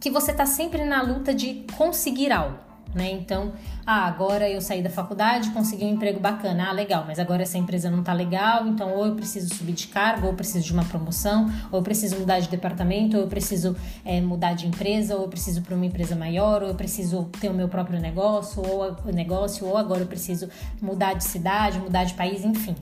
Que 0.00 0.10
você 0.10 0.32
está 0.32 0.44
sempre 0.44 0.84
na 0.84 1.02
luta 1.02 1.32
de 1.32 1.64
conseguir 1.76 2.32
algo 2.32 2.72
né? 2.94 3.10
Então, 3.10 3.52
ah, 3.84 4.06
agora 4.06 4.48
eu 4.48 4.60
saí 4.60 4.82
da 4.82 4.90
faculdade, 4.90 5.50
consegui 5.50 5.84
um 5.84 5.90
emprego 5.90 6.20
bacana, 6.20 6.68
ah, 6.68 6.72
legal, 6.72 7.04
mas 7.06 7.18
agora 7.18 7.42
essa 7.42 7.58
empresa 7.58 7.90
não 7.90 8.02
tá 8.02 8.12
legal, 8.12 8.66
então 8.66 8.94
ou 8.94 9.06
eu 9.06 9.14
preciso 9.14 9.52
subir 9.52 9.72
de 9.72 9.88
cargo, 9.88 10.26
ou 10.26 10.32
eu 10.32 10.36
preciso 10.36 10.64
de 10.64 10.72
uma 10.72 10.84
promoção, 10.84 11.50
ou 11.70 11.80
eu 11.80 11.82
preciso 11.82 12.18
mudar 12.18 12.38
de 12.38 12.48
departamento, 12.48 13.16
ou 13.16 13.24
eu 13.24 13.28
preciso 13.28 13.76
é, 14.04 14.20
mudar 14.20 14.54
de 14.54 14.68
empresa, 14.68 15.16
ou 15.16 15.22
eu 15.22 15.28
preciso 15.28 15.62
para 15.62 15.74
uma 15.74 15.86
empresa 15.86 16.14
maior, 16.14 16.62
ou 16.62 16.68
eu 16.68 16.74
preciso 16.74 17.24
ter 17.40 17.50
o 17.50 17.54
meu 17.54 17.68
próprio 17.68 17.98
negócio, 18.00 18.62
ou 18.64 18.96
negócio, 19.12 19.66
ou 19.66 19.76
agora 19.76 20.02
eu 20.02 20.06
preciso 20.06 20.48
mudar 20.80 21.14
de 21.14 21.24
cidade, 21.24 21.78
mudar 21.80 22.04
de 22.04 22.14
país, 22.14 22.44
enfim. 22.44 22.76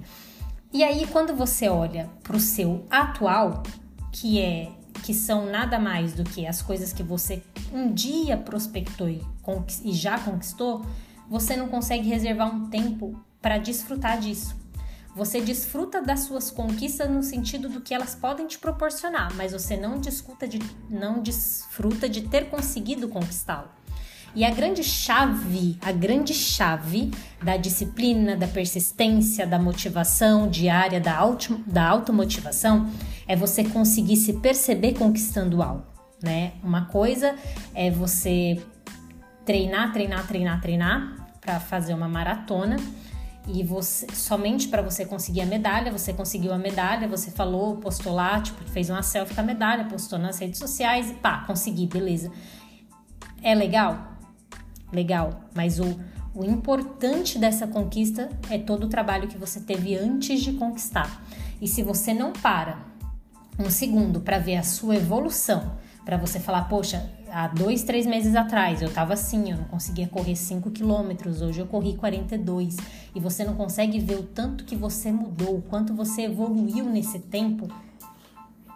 E 0.72 0.84
aí, 0.84 1.06
quando 1.06 1.34
você 1.34 1.68
olha 1.68 2.08
para 2.22 2.36
o 2.36 2.40
seu 2.40 2.84
atual, 2.90 3.62
que 4.12 4.38
é 4.38 4.68
que 5.02 5.14
são 5.14 5.50
nada 5.50 5.78
mais 5.78 6.12
do 6.12 6.24
que 6.24 6.46
as 6.46 6.62
coisas 6.62 6.92
que 6.92 7.02
você 7.02 7.42
um 7.72 7.92
dia 7.92 8.36
prospectou 8.36 9.08
e, 9.08 9.22
já 9.92 10.18
conquistou, 10.18 10.84
você 11.28 11.56
não 11.56 11.68
consegue 11.68 12.08
reservar 12.08 12.54
um 12.54 12.68
tempo 12.68 13.18
para 13.40 13.58
desfrutar 13.58 14.18
disso. 14.18 14.58
Você 15.14 15.40
desfruta 15.40 16.00
das 16.00 16.20
suas 16.20 16.50
conquistas 16.50 17.10
no 17.10 17.22
sentido 17.22 17.68
do 17.68 17.80
que 17.80 17.92
elas 17.92 18.14
podem 18.14 18.46
te 18.46 18.58
proporcionar, 18.58 19.34
mas 19.34 19.52
você 19.52 19.76
não 19.76 19.98
de, 20.46 20.58
não 20.88 21.20
desfruta 21.20 22.08
de 22.08 22.22
ter 22.28 22.48
conseguido 22.48 23.08
conquistá-lo. 23.08 23.68
E 24.34 24.44
a 24.44 24.50
grande 24.50 24.84
chave, 24.84 25.76
a 25.82 25.90
grande 25.90 26.32
chave 26.32 27.10
da 27.42 27.56
disciplina, 27.56 28.36
da 28.36 28.46
persistência, 28.46 29.46
da 29.46 29.58
motivação 29.58 30.48
diária, 30.48 31.00
da, 31.00 31.16
auto, 31.16 31.58
da 31.66 31.88
automotivação 31.88 32.88
é 33.26 33.34
você 33.34 33.64
conseguir 33.64 34.16
se 34.16 34.34
perceber 34.34 34.94
conquistando 34.94 35.62
algo, 35.62 35.84
né? 36.22 36.52
Uma 36.62 36.84
coisa 36.86 37.34
é 37.74 37.90
você 37.90 38.62
treinar, 39.44 39.92
treinar, 39.92 40.26
treinar, 40.28 40.60
treinar 40.60 41.28
para 41.40 41.58
fazer 41.58 41.92
uma 41.92 42.08
maratona 42.08 42.76
e 43.48 43.64
você 43.64 44.06
somente 44.14 44.68
para 44.68 44.80
você 44.80 45.04
conseguir 45.04 45.40
a 45.40 45.46
medalha, 45.46 45.90
você 45.90 46.12
conseguiu 46.12 46.52
a 46.52 46.58
medalha, 46.58 47.08
você 47.08 47.32
falou, 47.32 47.78
postou 47.78 48.12
lá, 48.12 48.40
tipo, 48.40 48.62
fez 48.70 48.90
uma 48.90 49.02
selfie 49.02 49.34
com 49.34 49.40
a 49.40 49.44
medalha, 49.44 49.86
postou 49.86 50.20
nas 50.20 50.38
redes 50.38 50.58
sociais 50.58 51.10
e 51.10 51.14
pá, 51.14 51.44
consegui, 51.46 51.86
beleza. 51.86 52.30
É 53.42 53.54
legal? 53.54 54.09
Legal, 54.92 55.44
mas 55.54 55.78
o, 55.78 55.98
o 56.34 56.44
importante 56.44 57.38
dessa 57.38 57.66
conquista 57.66 58.28
é 58.48 58.58
todo 58.58 58.84
o 58.84 58.88
trabalho 58.88 59.28
que 59.28 59.38
você 59.38 59.60
teve 59.60 59.96
antes 59.96 60.40
de 60.42 60.52
conquistar. 60.52 61.24
E 61.60 61.68
se 61.68 61.82
você 61.82 62.14
não 62.14 62.32
para 62.32 62.78
um 63.58 63.70
segundo 63.70 64.20
para 64.20 64.38
ver 64.38 64.56
a 64.56 64.62
sua 64.62 64.96
evolução, 64.96 65.78
para 66.04 66.16
você 66.16 66.40
falar, 66.40 66.64
poxa, 66.64 67.10
há 67.30 67.46
dois, 67.48 67.82
três 67.82 68.06
meses 68.06 68.34
atrás 68.34 68.80
eu 68.80 68.88
estava 68.88 69.12
assim, 69.12 69.50
eu 69.50 69.58
não 69.58 69.64
conseguia 69.64 70.08
correr 70.08 70.34
5 70.34 70.70
quilômetros, 70.70 71.42
hoje 71.42 71.60
eu 71.60 71.66
corri 71.66 71.94
42, 71.94 72.76
e 73.14 73.20
você 73.20 73.44
não 73.44 73.54
consegue 73.54 73.98
ver 73.98 74.16
o 74.16 74.22
tanto 74.22 74.64
que 74.64 74.74
você 74.74 75.12
mudou, 75.12 75.58
o 75.58 75.62
quanto 75.62 75.94
você 75.94 76.22
evoluiu 76.22 76.86
nesse 76.86 77.18
tempo, 77.18 77.68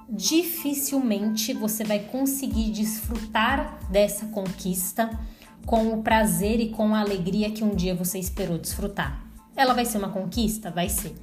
dificilmente 0.09 1.53
você 1.55 1.83
vai 1.83 1.98
conseguir 1.98 2.70
desfrutar 2.70 3.79
dessa 3.90 4.27
conquista 4.27 5.18
com 5.66 5.92
o 5.94 6.03
prazer 6.03 6.61
e 6.61 6.68
com 6.68 6.94
a 6.94 7.00
alegria 7.00 7.50
que 7.50 7.64
um 7.64 7.74
dia 7.74 7.94
você 7.94 8.18
esperou 8.18 8.59
desfrutar. 8.59 9.24
Ela 9.57 9.74
vai 9.74 9.85
ser 9.85 9.98
uma 9.98 10.11
conquista? 10.11 10.70
Vai 10.70 10.88
ser. 10.88 11.14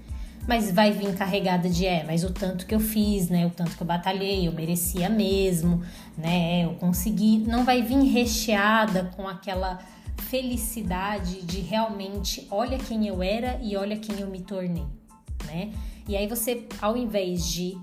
Mas 0.47 0.71
vai 0.71 0.91
vir 0.91 1.15
carregada 1.15 1.69
de 1.69 1.85
é, 1.85 2.03
mas 2.03 2.23
o 2.23 2.31
tanto 2.31 2.65
que 2.65 2.73
eu 2.73 2.79
fiz, 2.79 3.29
né? 3.29 3.45
O 3.45 3.51
tanto 3.51 3.75
que 3.75 3.83
eu 3.83 3.87
batalhei, 3.87 4.47
eu 4.47 4.51
merecia 4.51 5.07
mesmo, 5.07 5.83
né? 6.17 6.65
Eu 6.65 6.73
consegui. 6.75 7.39
Não 7.47 7.63
vai 7.63 7.83
vir 7.83 8.03
recheada 8.05 9.11
com 9.15 9.27
aquela 9.27 9.79
felicidade 10.29 11.41
de 11.41 11.59
realmente 11.59 12.47
olha 12.49 12.77
quem 12.77 13.07
eu 13.07 13.21
era 13.21 13.59
e 13.61 13.75
olha 13.75 13.97
quem 13.97 14.19
eu 14.19 14.27
me 14.27 14.39
tornei, 14.41 14.85
né? 15.45 15.71
E 16.07 16.15
aí 16.15 16.27
você, 16.27 16.65
ao 16.81 16.97
invés 16.97 17.47
de 17.47 17.77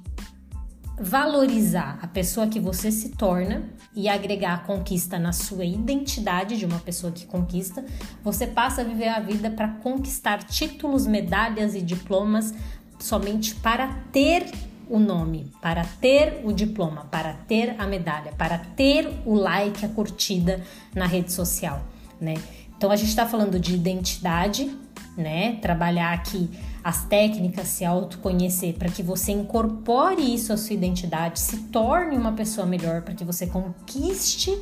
valorizar 1.00 1.98
a 2.02 2.06
pessoa 2.06 2.46
que 2.46 2.60
você 2.60 2.90
se 2.90 3.10
torna 3.10 3.64
e 3.94 4.08
agregar 4.08 4.54
a 4.54 4.58
conquista 4.58 5.18
na 5.18 5.32
sua 5.32 5.64
identidade 5.64 6.56
de 6.56 6.64
uma 6.64 6.78
pessoa 6.78 7.12
que 7.12 7.26
conquista, 7.26 7.84
você 8.22 8.46
passa 8.46 8.80
a 8.80 8.84
viver 8.84 9.08
a 9.08 9.20
vida 9.20 9.50
para 9.50 9.68
conquistar 9.68 10.42
títulos, 10.42 11.06
medalhas 11.06 11.74
e 11.74 11.80
diplomas 11.80 12.54
somente 12.98 13.54
para 13.54 13.88
ter 14.12 14.46
o 14.88 14.98
nome, 14.98 15.52
para 15.60 15.84
ter 15.84 16.40
o 16.44 16.52
diploma, 16.52 17.04
para 17.10 17.34
ter 17.34 17.74
a 17.78 17.86
medalha, 17.86 18.32
para 18.32 18.58
ter 18.58 19.08
o 19.24 19.34
like, 19.34 19.84
a 19.84 19.88
curtida 19.88 20.62
na 20.94 21.06
rede 21.06 21.32
social, 21.32 21.84
né? 22.20 22.34
Então 22.76 22.90
a 22.90 22.96
gente 22.96 23.08
está 23.08 23.26
falando 23.26 23.58
de 23.58 23.74
identidade, 23.74 24.74
né? 25.16 25.56
Trabalhar 25.60 26.12
aqui 26.12 26.48
as 26.82 27.04
técnicas, 27.04 27.68
se 27.68 27.84
autoconhecer, 27.84 28.74
para 28.74 28.88
que 28.88 29.02
você 29.02 29.32
incorpore 29.32 30.34
isso 30.34 30.52
à 30.52 30.56
sua 30.56 30.74
identidade, 30.74 31.40
se 31.40 31.56
torne 31.64 32.16
uma 32.16 32.32
pessoa 32.32 32.66
melhor, 32.66 33.02
para 33.02 33.14
que 33.14 33.24
você 33.24 33.46
conquiste 33.46 34.56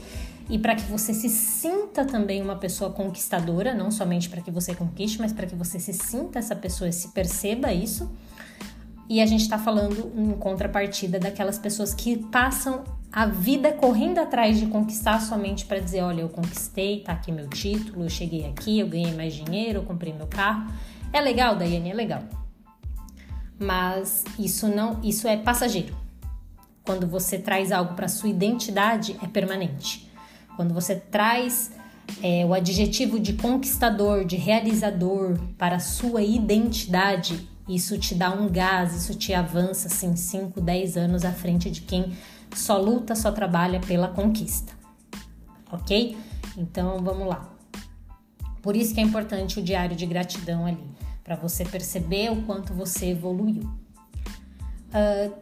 e 0.49 0.59
para 0.59 0.75
que 0.75 0.85
você 0.85 1.13
se 1.13 1.29
sinta 1.29 2.05
também 2.05 2.41
uma 2.41 2.57
pessoa 2.57 2.91
conquistadora, 2.91 3.75
não 3.75 3.91
somente 3.91 4.29
para 4.29 4.41
que 4.41 4.51
você 4.51 4.75
conquiste, 4.75 5.19
mas 5.19 5.33
para 5.33 5.47
que 5.47 5.55
você 5.55 5.79
se 5.79 5.93
sinta 5.93 6.39
essa 6.39 6.55
pessoa 6.55 6.89
e 6.89 6.93
se 6.93 7.09
perceba 7.09 7.73
isso. 7.73 8.11
E 9.09 9.21
a 9.21 9.27
gente 9.27 9.43
está 9.43 9.59
falando 9.59 10.13
em 10.17 10.33
contrapartida 10.33 11.19
daquelas 11.19 11.59
pessoas 11.59 11.95
que 11.95 12.17
passam 12.17 12.83
a 13.13 13.25
vida 13.27 13.73
correndo 13.73 14.19
atrás 14.19 14.59
de 14.59 14.67
conquistar 14.67 15.21
somente 15.21 15.65
para 15.65 15.79
dizer: 15.79 16.03
olha, 16.03 16.23
eu 16.23 16.29
conquistei, 16.29 17.01
tá 17.01 17.13
aqui 17.13 17.31
meu 17.31 17.49
título, 17.49 18.05
eu 18.05 18.11
cheguei 18.11 18.47
aqui, 18.47 18.81
eu 18.81 18.89
ganhei 18.89 19.15
mais 19.15 19.35
dinheiro, 19.35 19.79
eu 19.81 19.83
comprei 19.85 20.13
meu 20.13 20.27
carro. 20.27 20.73
É 21.13 21.21
legal, 21.21 21.57
Daiane, 21.57 21.91
é 21.91 21.95
legal. 21.95 22.23
Mas 23.59 24.25
isso 24.39 24.69
não, 24.69 25.01
isso 25.03 25.27
é 25.27 25.37
passageiro. 25.37 25.97
Quando 26.85 27.07
você 27.07 27.39
traz 27.39 27.73
algo 27.73 27.95
para 27.95 28.09
sua 28.09 28.29
identidade, 28.29 29.17
é 29.23 29.27
permanente. 29.27 30.11
Quando 30.57 30.73
você 30.73 30.95
traz 30.95 31.73
é, 32.23 32.45
o 32.47 32.55
adjetivo 32.55 33.19
de 33.19 33.35
conquistador, 33.35 34.25
de 34.25 34.37
realizador 34.37 35.39
para 35.59 35.77
a 35.77 35.81
sua 35.81 36.23
identidade, 36.23 37.49
isso 37.69 37.99
te 37.99 38.15
dá 38.15 38.31
um 38.31 38.49
gás, 38.49 38.95
isso 38.95 39.15
te 39.15 39.35
avança 39.35 39.89
assim 39.89 40.15
5, 40.15 40.61
10 40.61 40.97
anos 40.97 41.25
à 41.25 41.33
frente 41.33 41.71
de 41.71 41.81
quem 41.81 42.17
só 42.55 42.79
luta, 42.79 43.15
só 43.15 43.33
trabalha 43.33 43.81
pela 43.81 44.09
conquista. 44.09 44.73
Ok? 45.71 46.17
Então 46.57 47.03
vamos 47.03 47.27
lá. 47.27 47.53
Por 48.63 48.77
isso 48.77 48.95
que 48.95 49.01
é 49.01 49.03
importante 49.03 49.59
o 49.59 49.63
diário 49.63 49.97
de 49.97 50.07
gratidão 50.07 50.67
ali, 50.67 50.85
para 51.27 51.35
você 51.35 51.65
perceber 51.65 52.31
o 52.31 52.43
quanto 52.43 52.73
você 52.73 53.07
evoluiu. 53.07 53.65
Uh, 54.95 55.35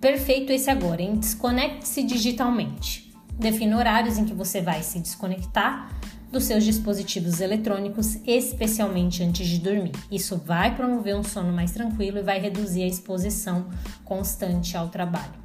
perfeito 0.00 0.50
esse 0.50 0.70
agora, 0.70 1.02
hein? 1.02 1.16
Desconecte-se 1.16 2.02
digitalmente. 2.02 3.12
Defina 3.34 3.76
horários 3.76 4.16
em 4.16 4.24
que 4.24 4.32
você 4.32 4.62
vai 4.62 4.82
se 4.82 4.98
desconectar 4.98 5.94
dos 6.32 6.44
seus 6.44 6.64
dispositivos 6.64 7.42
eletrônicos, 7.42 8.16
especialmente 8.26 9.22
antes 9.22 9.46
de 9.46 9.58
dormir. 9.58 9.92
Isso 10.10 10.38
vai 10.38 10.74
promover 10.74 11.14
um 11.14 11.22
sono 11.22 11.52
mais 11.52 11.72
tranquilo 11.72 12.18
e 12.18 12.22
vai 12.22 12.40
reduzir 12.40 12.82
a 12.84 12.86
exposição 12.86 13.66
constante 14.06 14.74
ao 14.74 14.88
trabalho. 14.88 15.38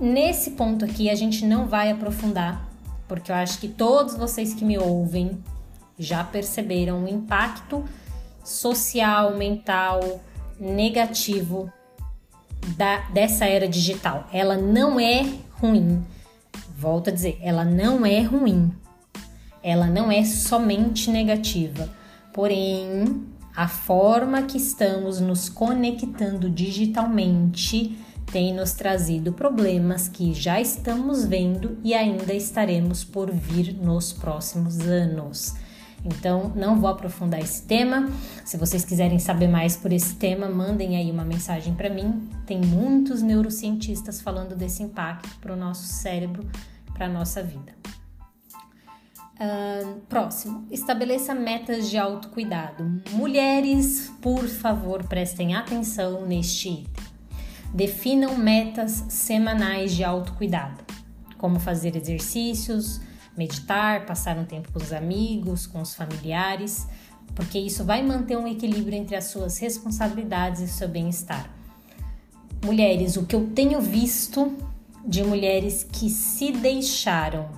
Nesse 0.00 0.52
ponto 0.52 0.86
aqui 0.86 1.10
a 1.10 1.14
gente 1.14 1.44
não 1.44 1.66
vai 1.66 1.90
aprofundar, 1.90 2.66
porque 3.06 3.30
eu 3.30 3.36
acho 3.36 3.58
que 3.58 3.68
todos 3.68 4.16
vocês 4.16 4.54
que 4.54 4.64
me 4.64 4.78
ouvem 4.78 5.38
já 5.98 6.24
perceberam 6.24 7.04
o 7.04 7.08
impacto 7.08 7.84
social, 8.44 9.36
mental, 9.36 10.20
negativo 10.58 11.72
da, 12.76 12.98
dessa 13.10 13.44
era 13.44 13.68
digital. 13.68 14.28
Ela 14.32 14.56
não 14.56 14.98
é 14.98 15.26
ruim. 15.52 16.04
Volto 16.76 17.08
a 17.08 17.12
dizer, 17.12 17.38
ela 17.42 17.64
não 17.64 18.04
é 18.04 18.20
ruim 18.22 18.72
ela 19.62 19.86
não 19.86 20.10
é 20.10 20.24
somente 20.24 21.10
negativa, 21.10 21.88
porém, 22.32 23.24
a 23.54 23.68
forma 23.68 24.42
que 24.42 24.56
estamos 24.56 25.20
nos 25.20 25.48
conectando 25.48 26.50
digitalmente 26.50 27.96
tem 28.32 28.54
nos 28.54 28.72
trazido 28.72 29.32
problemas 29.32 30.08
que 30.08 30.32
já 30.32 30.60
estamos 30.60 31.24
vendo 31.24 31.78
e 31.84 31.92
ainda 31.94 32.32
estaremos 32.32 33.04
por 33.04 33.30
vir 33.30 33.74
nos 33.74 34.12
próximos 34.12 34.80
anos. 34.80 35.54
Então, 36.04 36.52
não 36.56 36.80
vou 36.80 36.90
aprofundar 36.90 37.40
esse 37.40 37.62
tema. 37.62 38.08
Se 38.44 38.56
vocês 38.56 38.84
quiserem 38.84 39.18
saber 39.18 39.48
mais 39.48 39.76
por 39.76 39.92
esse 39.92 40.16
tema, 40.16 40.48
mandem 40.48 40.96
aí 40.96 41.10
uma 41.10 41.24
mensagem 41.24 41.74
para 41.74 41.88
mim. 41.88 42.28
Tem 42.44 42.60
muitos 42.60 43.22
neurocientistas 43.22 44.20
falando 44.20 44.56
desse 44.56 44.82
impacto 44.82 45.28
para 45.40 45.52
o 45.52 45.56
nosso 45.56 45.86
cérebro, 45.86 46.44
para 46.92 47.06
a 47.06 47.08
nossa 47.08 47.42
vida. 47.42 47.72
Uh, 49.34 50.00
próximo, 50.08 50.66
estabeleça 50.70 51.34
metas 51.34 51.90
de 51.90 51.98
autocuidado. 51.98 53.02
Mulheres, 53.12 54.12
por 54.20 54.46
favor, 54.46 55.04
prestem 55.04 55.54
atenção 55.54 56.26
neste 56.26 56.68
item. 56.68 57.04
Definam 57.74 58.36
metas 58.36 59.04
semanais 59.08 59.94
de 59.94 60.04
autocuidado, 60.04 60.84
como 61.38 61.58
fazer 61.58 61.96
exercícios, 61.96 63.00
meditar, 63.36 64.06
passar 64.06 64.36
um 64.36 64.44
tempo 64.44 64.70
com 64.72 64.78
os 64.78 64.92
amigos, 64.92 65.66
com 65.66 65.80
os 65.80 65.94
familiares, 65.94 66.86
porque 67.34 67.58
isso 67.58 67.84
vai 67.84 68.02
manter 68.02 68.36
um 68.36 68.46
equilíbrio 68.46 68.96
entre 68.96 69.16
as 69.16 69.24
suas 69.24 69.58
responsabilidades 69.58 70.60
e 70.60 70.68
seu 70.68 70.88
bem-estar. 70.88 71.50
Mulheres, 72.64 73.16
o 73.16 73.24
que 73.24 73.34
eu 73.34 73.50
tenho 73.54 73.80
visto 73.80 74.56
de 75.04 75.24
mulheres 75.24 75.84
que 75.90 76.08
se 76.08 76.52
deixaram, 76.52 77.48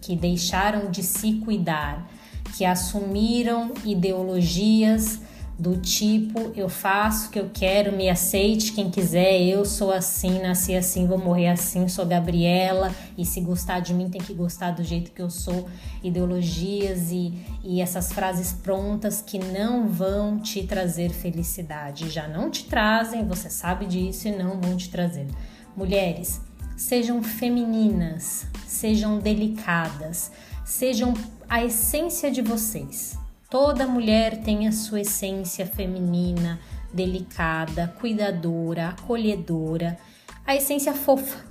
que 0.00 0.14
deixaram 0.14 0.90
de 0.90 1.02
se 1.02 1.34
cuidar, 1.34 2.08
que 2.56 2.64
assumiram 2.64 3.72
ideologias 3.84 5.20
do 5.62 5.76
tipo 5.76 6.52
eu 6.56 6.68
faço 6.68 7.28
o 7.28 7.30
que 7.30 7.38
eu 7.38 7.48
quero, 7.54 7.96
me 7.96 8.10
aceite 8.10 8.72
quem 8.72 8.90
quiser, 8.90 9.40
eu 9.40 9.64
sou 9.64 9.92
assim, 9.92 10.40
nasci 10.40 10.74
assim, 10.74 11.06
vou 11.06 11.18
morrer 11.18 11.46
assim, 11.46 11.86
sou 11.86 12.04
Gabriela 12.04 12.92
e 13.16 13.24
se 13.24 13.40
gostar 13.40 13.78
de 13.78 13.94
mim 13.94 14.10
tem 14.10 14.20
que 14.20 14.34
gostar 14.34 14.72
do 14.72 14.82
jeito 14.82 15.12
que 15.12 15.22
eu 15.22 15.30
sou, 15.30 15.68
ideologias 16.02 17.12
e, 17.12 17.32
e 17.62 17.80
essas 17.80 18.12
frases 18.12 18.52
prontas 18.52 19.22
que 19.22 19.38
não 19.38 19.86
vão 19.86 20.40
te 20.40 20.64
trazer 20.64 21.10
felicidade, 21.10 22.10
já 22.10 22.26
não 22.26 22.50
te 22.50 22.64
trazem, 22.64 23.24
você 23.24 23.48
sabe 23.48 23.86
disso 23.86 24.26
e 24.26 24.32
não 24.32 24.60
vão 24.60 24.76
te 24.76 24.90
trazer. 24.90 25.28
Mulheres, 25.76 26.40
sejam 26.76 27.22
femininas, 27.22 28.48
sejam 28.66 29.20
delicadas, 29.20 30.32
sejam 30.64 31.14
a 31.48 31.64
essência 31.64 32.32
de 32.32 32.42
vocês 32.42 33.21
Toda 33.52 33.86
mulher 33.86 34.38
tem 34.42 34.66
a 34.66 34.72
sua 34.72 35.02
essência 35.02 35.66
feminina, 35.66 36.58
delicada, 36.90 37.94
cuidadora, 38.00 38.88
acolhedora, 38.88 39.98
a 40.46 40.56
essência 40.56 40.94
fofa, 40.94 41.44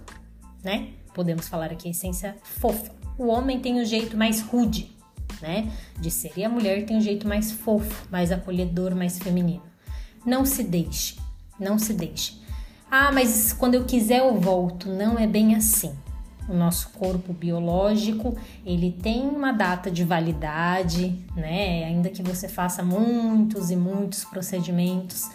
né? 0.63 0.93
Podemos 1.13 1.47
falar 1.47 1.71
aqui 1.71 1.87
a 1.87 1.91
essência 1.91 2.35
fofa. 2.41 2.91
O 3.19 3.27
homem 3.27 3.59
tem 3.59 3.79
o 3.79 3.85
jeito 3.85 4.17
mais 4.17 4.41
rude, 4.41 4.97
né? 5.43 5.71
De 5.99 6.09
ser 6.09 6.31
e 6.35 6.43
a 6.43 6.49
mulher 6.49 6.87
tem 6.87 6.97
o 6.97 7.01
jeito 7.01 7.27
mais 7.27 7.51
fofo, 7.51 8.07
mais 8.09 8.31
acolhedor, 8.31 8.95
mais 8.95 9.19
feminino. 9.19 9.61
Não 10.25 10.43
se 10.43 10.63
deixe, 10.63 11.19
não 11.59 11.77
se 11.77 11.93
deixe. 11.93 12.41
Ah, 12.89 13.11
mas 13.11 13.53
quando 13.53 13.75
eu 13.75 13.85
quiser 13.85 14.21
eu 14.21 14.39
volto. 14.39 14.89
Não 14.89 15.19
é 15.19 15.27
bem 15.27 15.53
assim 15.53 15.95
o 16.47 16.53
nosso 16.53 16.89
corpo 16.89 17.33
biológico, 17.33 18.35
ele 18.65 18.91
tem 18.91 19.27
uma 19.27 19.51
data 19.51 19.89
de 19.89 20.03
validade, 20.03 21.15
né? 21.35 21.85
Ainda 21.85 22.09
que 22.09 22.23
você 22.23 22.47
faça 22.47 22.83
muitos 22.83 23.71
e 23.71 23.75
muitos 23.75 24.25
procedimentos, 24.25 25.29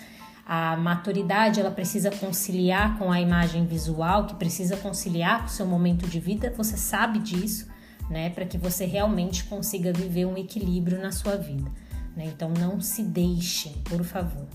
a 0.47 0.77
maturidade 0.77 1.61
ela 1.61 1.73
precisa 1.73 2.11
conciliar 2.11 2.99
com 2.99 3.11
a 3.11 3.21
imagem 3.21 3.67
visual, 3.67 4.27
que 4.27 4.35
precisa 4.37 4.77
conciliar 4.77 5.41
com 5.41 5.47
o 5.47 5.51
seu 5.51 5.67
momento 5.67 6.07
de 6.07 6.21
vida, 6.21 6.53
você 6.57 6.77
sabe 6.77 7.19
disso, 7.19 7.67
né? 8.09 8.31
Para 8.31 8.45
que 8.45 8.57
você 8.57 8.85
realmente 8.85 9.45
consiga 9.45 9.93
viver 9.93 10.25
um 10.25 10.37
equilíbrio 10.37 11.01
na 11.01 11.11
sua 11.11 11.37
vida, 11.37 11.71
né? 12.17 12.27
Então 12.27 12.51
não 12.51 12.81
se 12.81 13.03
deixe, 13.03 13.71
por 13.85 14.05
favor. 14.05 14.47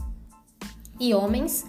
E 0.97 1.13
homens, 1.13 1.65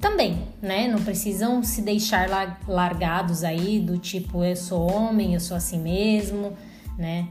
também, 0.00 0.46
né? 0.60 0.88
Não 0.88 1.02
precisam 1.02 1.62
se 1.62 1.82
deixar 1.82 2.28
largados 2.66 3.42
aí 3.42 3.80
do 3.80 3.98
tipo 3.98 4.44
eu 4.44 4.56
sou 4.56 4.90
homem, 4.90 5.34
eu 5.34 5.40
sou 5.40 5.56
assim 5.56 5.78
mesmo, 5.80 6.56
né? 6.98 7.28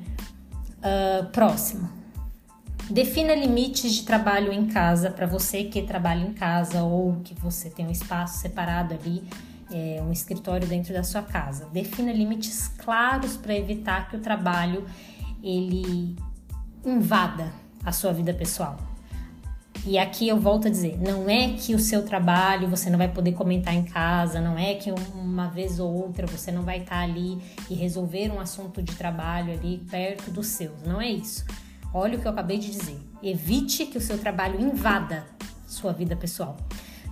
Uh, 0.79 1.25
próximo. 1.31 1.89
Defina 2.89 3.33
limites 3.33 3.93
de 3.95 4.03
trabalho 4.03 4.51
em 4.51 4.67
casa 4.67 5.09
para 5.09 5.25
você 5.25 5.63
que 5.63 5.81
trabalha 5.81 6.23
em 6.23 6.33
casa 6.33 6.83
ou 6.83 7.19
que 7.23 7.33
você 7.33 7.69
tem 7.69 7.87
um 7.87 7.91
espaço 7.91 8.39
separado 8.39 8.93
ali, 8.93 9.23
é, 9.71 9.99
um 10.03 10.11
escritório 10.11 10.67
dentro 10.67 10.93
da 10.93 11.03
sua 11.03 11.23
casa. 11.23 11.65
Defina 11.73 12.13
limites 12.13 12.67
claros 12.67 13.35
para 13.37 13.55
evitar 13.55 14.07
que 14.07 14.15
o 14.15 14.19
trabalho 14.19 14.85
ele 15.41 16.15
invada 16.85 17.51
a 17.83 17.91
sua 17.91 18.13
vida 18.13 18.33
pessoal. 18.33 18.77
E 19.87 19.99
aqui 19.99 20.27
eu 20.27 20.39
volto 20.39 20.67
a 20.67 20.71
dizer, 20.71 20.97
não 20.99 21.29
é 21.29 21.53
que 21.53 21.75
o 21.75 21.79
seu 21.79 22.03
trabalho 22.03 22.67
você 22.67 22.89
não 22.89 22.97
vai 22.97 23.07
poder 23.07 23.33
comentar 23.33 23.71
em 23.71 23.83
casa, 23.83 24.41
não 24.41 24.57
é 24.57 24.73
que 24.73 24.91
uma 24.91 25.47
vez 25.47 25.79
ou 25.79 25.93
outra 25.93 26.25
você 26.25 26.51
não 26.51 26.63
vai 26.63 26.79
estar 26.79 27.01
ali 27.01 27.39
e 27.69 27.75
resolver 27.75 28.31
um 28.31 28.39
assunto 28.39 28.81
de 28.81 28.95
trabalho 28.95 29.53
ali 29.53 29.77
perto 29.89 30.31
dos 30.31 30.47
seus, 30.47 30.81
não 30.83 30.99
é 30.99 31.11
isso. 31.11 31.45
Olha 31.93 32.17
o 32.17 32.21
que 32.21 32.27
eu 32.27 32.31
acabei 32.31 32.57
de 32.57 32.71
dizer. 32.71 32.99
Evite 33.21 33.85
que 33.85 33.97
o 33.97 34.01
seu 34.01 34.17
trabalho 34.17 34.59
invada 34.59 35.23
sua 35.67 35.93
vida 35.93 36.15
pessoal. 36.15 36.57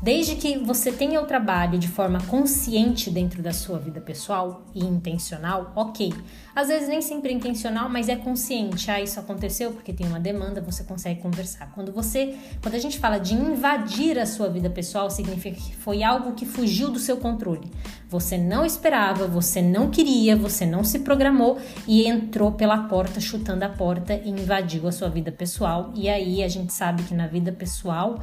Desde 0.04 0.36
que 0.36 0.58
você 0.58 0.92
tenha 0.92 1.22
o 1.22 1.26
trabalho 1.26 1.80
de 1.80 1.88
forma 1.88 2.20
consciente 2.26 3.10
dentro 3.10 3.42
da 3.42 3.54
sua 3.54 3.80
vida 3.80 4.02
pessoal 4.02 4.66
e 4.76 4.84
intencional, 4.84 5.72
ok. 5.78 6.14
Às 6.54 6.68
vezes 6.68 6.90
nem 6.90 7.02
sempre 7.02 7.32
é 7.32 7.34
intencional, 7.34 7.88
mas 7.88 8.10
é 8.10 8.18
consciente. 8.18 8.92
Ah, 8.92 9.00
isso 9.00 9.18
aconteceu 9.18 9.72
porque 9.72 9.94
tem 9.94 10.06
uma 10.06 10.20
demanda, 10.20 10.60
você 10.60 10.84
consegue 10.84 11.22
conversar. 11.22 11.72
Quando 11.74 11.94
você, 11.94 12.36
quando 12.62 12.76
a 12.76 12.80
gente 12.80 13.00
fala 13.00 13.18
de 13.18 13.34
invadir 13.34 14.20
a 14.20 14.26
sua 14.26 14.50
vida 14.50 14.70
pessoal, 14.70 15.10
significa 15.10 15.56
que 15.56 15.74
foi 15.74 16.04
algo 16.04 16.34
que 16.34 16.46
fugiu 16.46 16.92
do 16.92 17.00
seu 17.00 17.16
controle. 17.16 17.72
Você 18.10 18.38
não 18.38 18.66
esperava, 18.66 19.26
você 19.26 19.62
não 19.62 19.90
queria, 19.90 20.36
você 20.36 20.66
não 20.66 20.84
se 20.84 21.00
programou 21.00 21.58
e 21.88 22.06
entrou 22.06 22.52
pela 22.52 22.90
porta, 22.90 23.22
chutando 23.22 23.64
a 23.64 23.70
porta 23.70 24.14
e 24.14 24.30
invadiu 24.30 24.86
a 24.86 24.92
sua 24.92 25.08
vida 25.08 25.32
pessoal. 25.32 25.94
E 25.96 26.10
aí 26.10 26.44
a 26.44 26.50
gente 26.50 26.74
sabe 26.74 27.04
que 27.04 27.14
na 27.14 27.26
vida 27.26 27.54
pessoal 27.54 28.20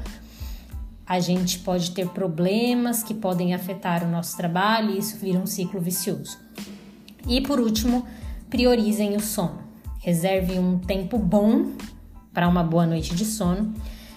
a 1.10 1.18
gente 1.18 1.58
pode 1.58 1.90
ter 1.90 2.06
problemas 2.10 3.02
que 3.02 3.12
podem 3.12 3.52
afetar 3.52 4.04
o 4.04 4.08
nosso 4.08 4.36
trabalho 4.36 4.92
e 4.92 4.98
isso 4.98 5.16
vira 5.16 5.40
um 5.40 5.44
ciclo 5.44 5.80
vicioso. 5.80 6.38
E 7.26 7.40
por 7.40 7.58
último, 7.58 8.06
priorizem 8.48 9.16
o 9.16 9.20
sono. 9.20 9.58
Reserve 9.98 10.56
um 10.56 10.78
tempo 10.78 11.18
bom 11.18 11.72
para 12.32 12.46
uma 12.46 12.62
boa 12.62 12.86
noite 12.86 13.12
de 13.12 13.24
sono. 13.24 13.74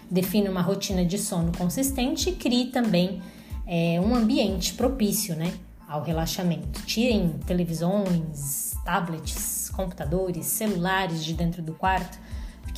Defina 0.07 0.51
uma 0.51 0.61
rotina 0.61 1.03
de 1.03 1.17
sono 1.17 1.51
consistente 1.57 2.29
e 2.29 2.35
crie 2.35 2.67
também 2.67 3.23
é, 3.65 3.99
um 3.99 4.13
ambiente 4.13 4.75
propício 4.75 5.35
né, 5.35 5.51
ao 5.87 6.03
relaxamento. 6.03 6.79
Tirem 6.85 7.39
televisões, 7.47 8.75
tablets, 8.85 9.67
computadores, 9.75 10.45
celulares 10.45 11.25
de 11.25 11.33
dentro 11.33 11.63
do 11.63 11.73
quarto 11.73 12.19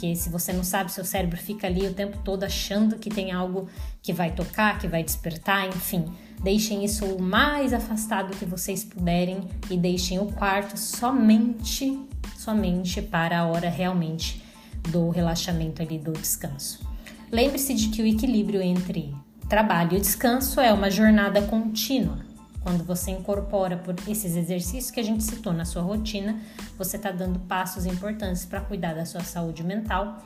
porque 0.06 0.15
se 0.15 0.30
você 0.30 0.54
não 0.54 0.63
sabe, 0.63 0.91
seu 0.91 1.04
cérebro 1.04 1.36
fica 1.36 1.65
ali 1.65 1.88
o 1.88 1.94
tempo 1.94 2.20
todo 2.24 2.44
achando 2.44 2.98
que 2.98 3.10
tem 3.10 3.32
algo 3.32 3.68
que 4.04 4.13
vai 4.13 4.32
tocar, 4.32 4.78
que 4.78 4.88
vai 4.88 5.04
despertar, 5.04 5.68
enfim. 5.68 6.06
Deixem 6.44 6.86
isso 6.86 7.06
o 7.06 7.20
mais 7.20 7.74
afastado 7.74 8.38
que 8.38 8.46
vocês 8.46 8.84
puderem 8.84 9.48
e 9.70 9.76
deixem 9.76 10.20
o 10.20 10.28
quarto 10.28 10.78
somente, 10.78 12.00
somente 12.38 13.02
para 13.02 13.39
a 13.39 13.46
hora 13.48 13.70
realmente 13.70 14.44
do 14.89 15.10
relaxamento 15.10 15.82
ali 15.82 15.98
do 15.98 16.12
descanso. 16.12 16.88
Lembre-se 17.32 17.74
de 17.74 17.88
que 17.88 18.04
o 18.04 18.06
equilíbrio 18.06 18.62
entre 18.62 19.15
trabalho 19.50 19.98
e 19.98 20.00
descanso 20.00 20.60
é 20.62 20.72
uma 20.72 20.91
jornada 20.91 21.41
contínua. 21.41 22.20
Quando 22.65 22.84
você 22.84 23.12
incorpora 23.12 23.78
por 23.78 23.93
esses 24.08 24.36
exercícios 24.36 24.89
que 24.89 24.99
a 24.99 25.04
gente 25.04 25.23
citou 25.23 25.54
na 25.54 25.65
sua 25.65 25.84
rotina, 25.84 26.41
você 26.75 26.97
está 26.97 27.12
dando 27.12 27.38
passos 27.41 27.86
importantes 27.86 28.43
para 28.43 28.60
cuidar 28.60 28.95
da 28.95 29.06
sua 29.06 29.21
saúde 29.21 29.63
mental, 29.63 30.17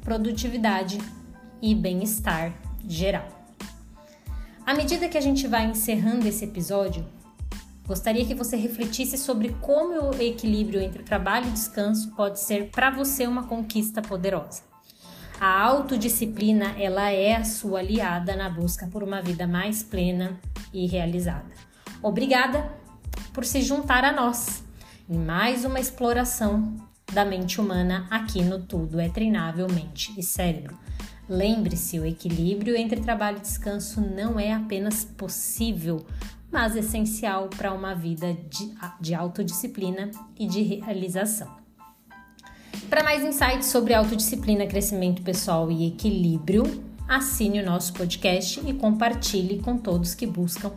produtividade 0.00 0.98
e 1.60 1.74
bem-estar 1.74 2.54
geral. 2.88 3.28
À 4.64 4.72
medida 4.72 5.10
que 5.10 5.18
a 5.18 5.20
gente 5.20 5.46
vai 5.46 5.66
encerrando 5.66 6.26
esse 6.26 6.46
episódio, 6.46 7.04
gostaria 7.86 8.24
que 8.24 8.34
você 8.34 8.56
refletisse 8.56 9.18
sobre 9.18 9.50
como 9.60 10.08
o 10.08 10.22
equilíbrio 10.22 10.80
entre 10.80 11.02
trabalho 11.02 11.48
e 11.48 11.52
descanso 11.52 12.12
pode 12.12 12.40
ser 12.40 12.70
para 12.70 12.88
você 12.88 13.26
uma 13.26 13.46
conquista 13.46 14.00
poderosa. 14.00 14.62
A 15.38 15.60
autodisciplina, 15.60 16.74
ela 16.78 17.10
é 17.10 17.36
a 17.36 17.44
sua 17.44 17.80
aliada 17.80 18.34
na 18.34 18.48
busca 18.48 18.86
por 18.86 19.02
uma 19.02 19.20
vida 19.20 19.46
mais 19.46 19.82
plena 19.82 20.40
e 20.72 20.86
realizada. 20.86 21.73
Obrigada 22.04 22.70
por 23.32 23.46
se 23.46 23.62
juntar 23.62 24.04
a 24.04 24.12
nós 24.12 24.62
em 25.08 25.16
mais 25.16 25.64
uma 25.64 25.80
exploração 25.80 26.76
da 27.10 27.24
mente 27.24 27.58
humana 27.58 28.06
aqui 28.10 28.42
no 28.42 28.60
Tudo 28.60 29.00
é 29.00 29.08
Treinável 29.08 29.66
Mente 29.72 30.12
e 30.14 30.22
Cérebro. 30.22 30.78
Lembre-se, 31.26 31.98
o 31.98 32.04
equilíbrio 32.04 32.76
entre 32.76 33.00
trabalho 33.00 33.38
e 33.38 33.40
descanso 33.40 34.02
não 34.02 34.38
é 34.38 34.52
apenas 34.52 35.02
possível, 35.02 36.04
mas 36.52 36.76
essencial 36.76 37.48
para 37.48 37.72
uma 37.72 37.94
vida 37.94 38.36
de, 38.50 38.74
de 39.00 39.14
autodisciplina 39.14 40.10
e 40.38 40.46
de 40.46 40.60
realização. 40.60 41.56
Para 42.90 43.02
mais 43.02 43.22
insights 43.22 43.68
sobre 43.68 43.94
autodisciplina, 43.94 44.66
crescimento 44.66 45.22
pessoal 45.22 45.72
e 45.72 45.88
equilíbrio, 45.88 46.84
assine 47.08 47.60
o 47.60 47.64
nosso 47.64 47.94
podcast 47.94 48.60
e 48.66 48.74
compartilhe 48.74 49.58
com 49.60 49.78
todos 49.78 50.14
que 50.14 50.26
buscam 50.26 50.70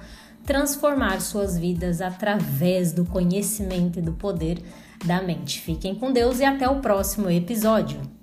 transformar 0.48 1.20
suas 1.20 1.58
vidas 1.58 2.02
através 2.02 2.94
do 2.94 3.04
conhecimento 3.04 4.00
e 4.00 4.02
do 4.02 4.14
poder 4.14 4.64
da 5.06 5.22
mente. 5.22 5.60
Fiquem 5.60 5.94
com 5.94 6.12
Deus 6.12 6.40
e 6.40 6.46
até 6.46 6.68
o 6.70 6.80
próximo 6.80 7.30
episódio. 7.30 8.17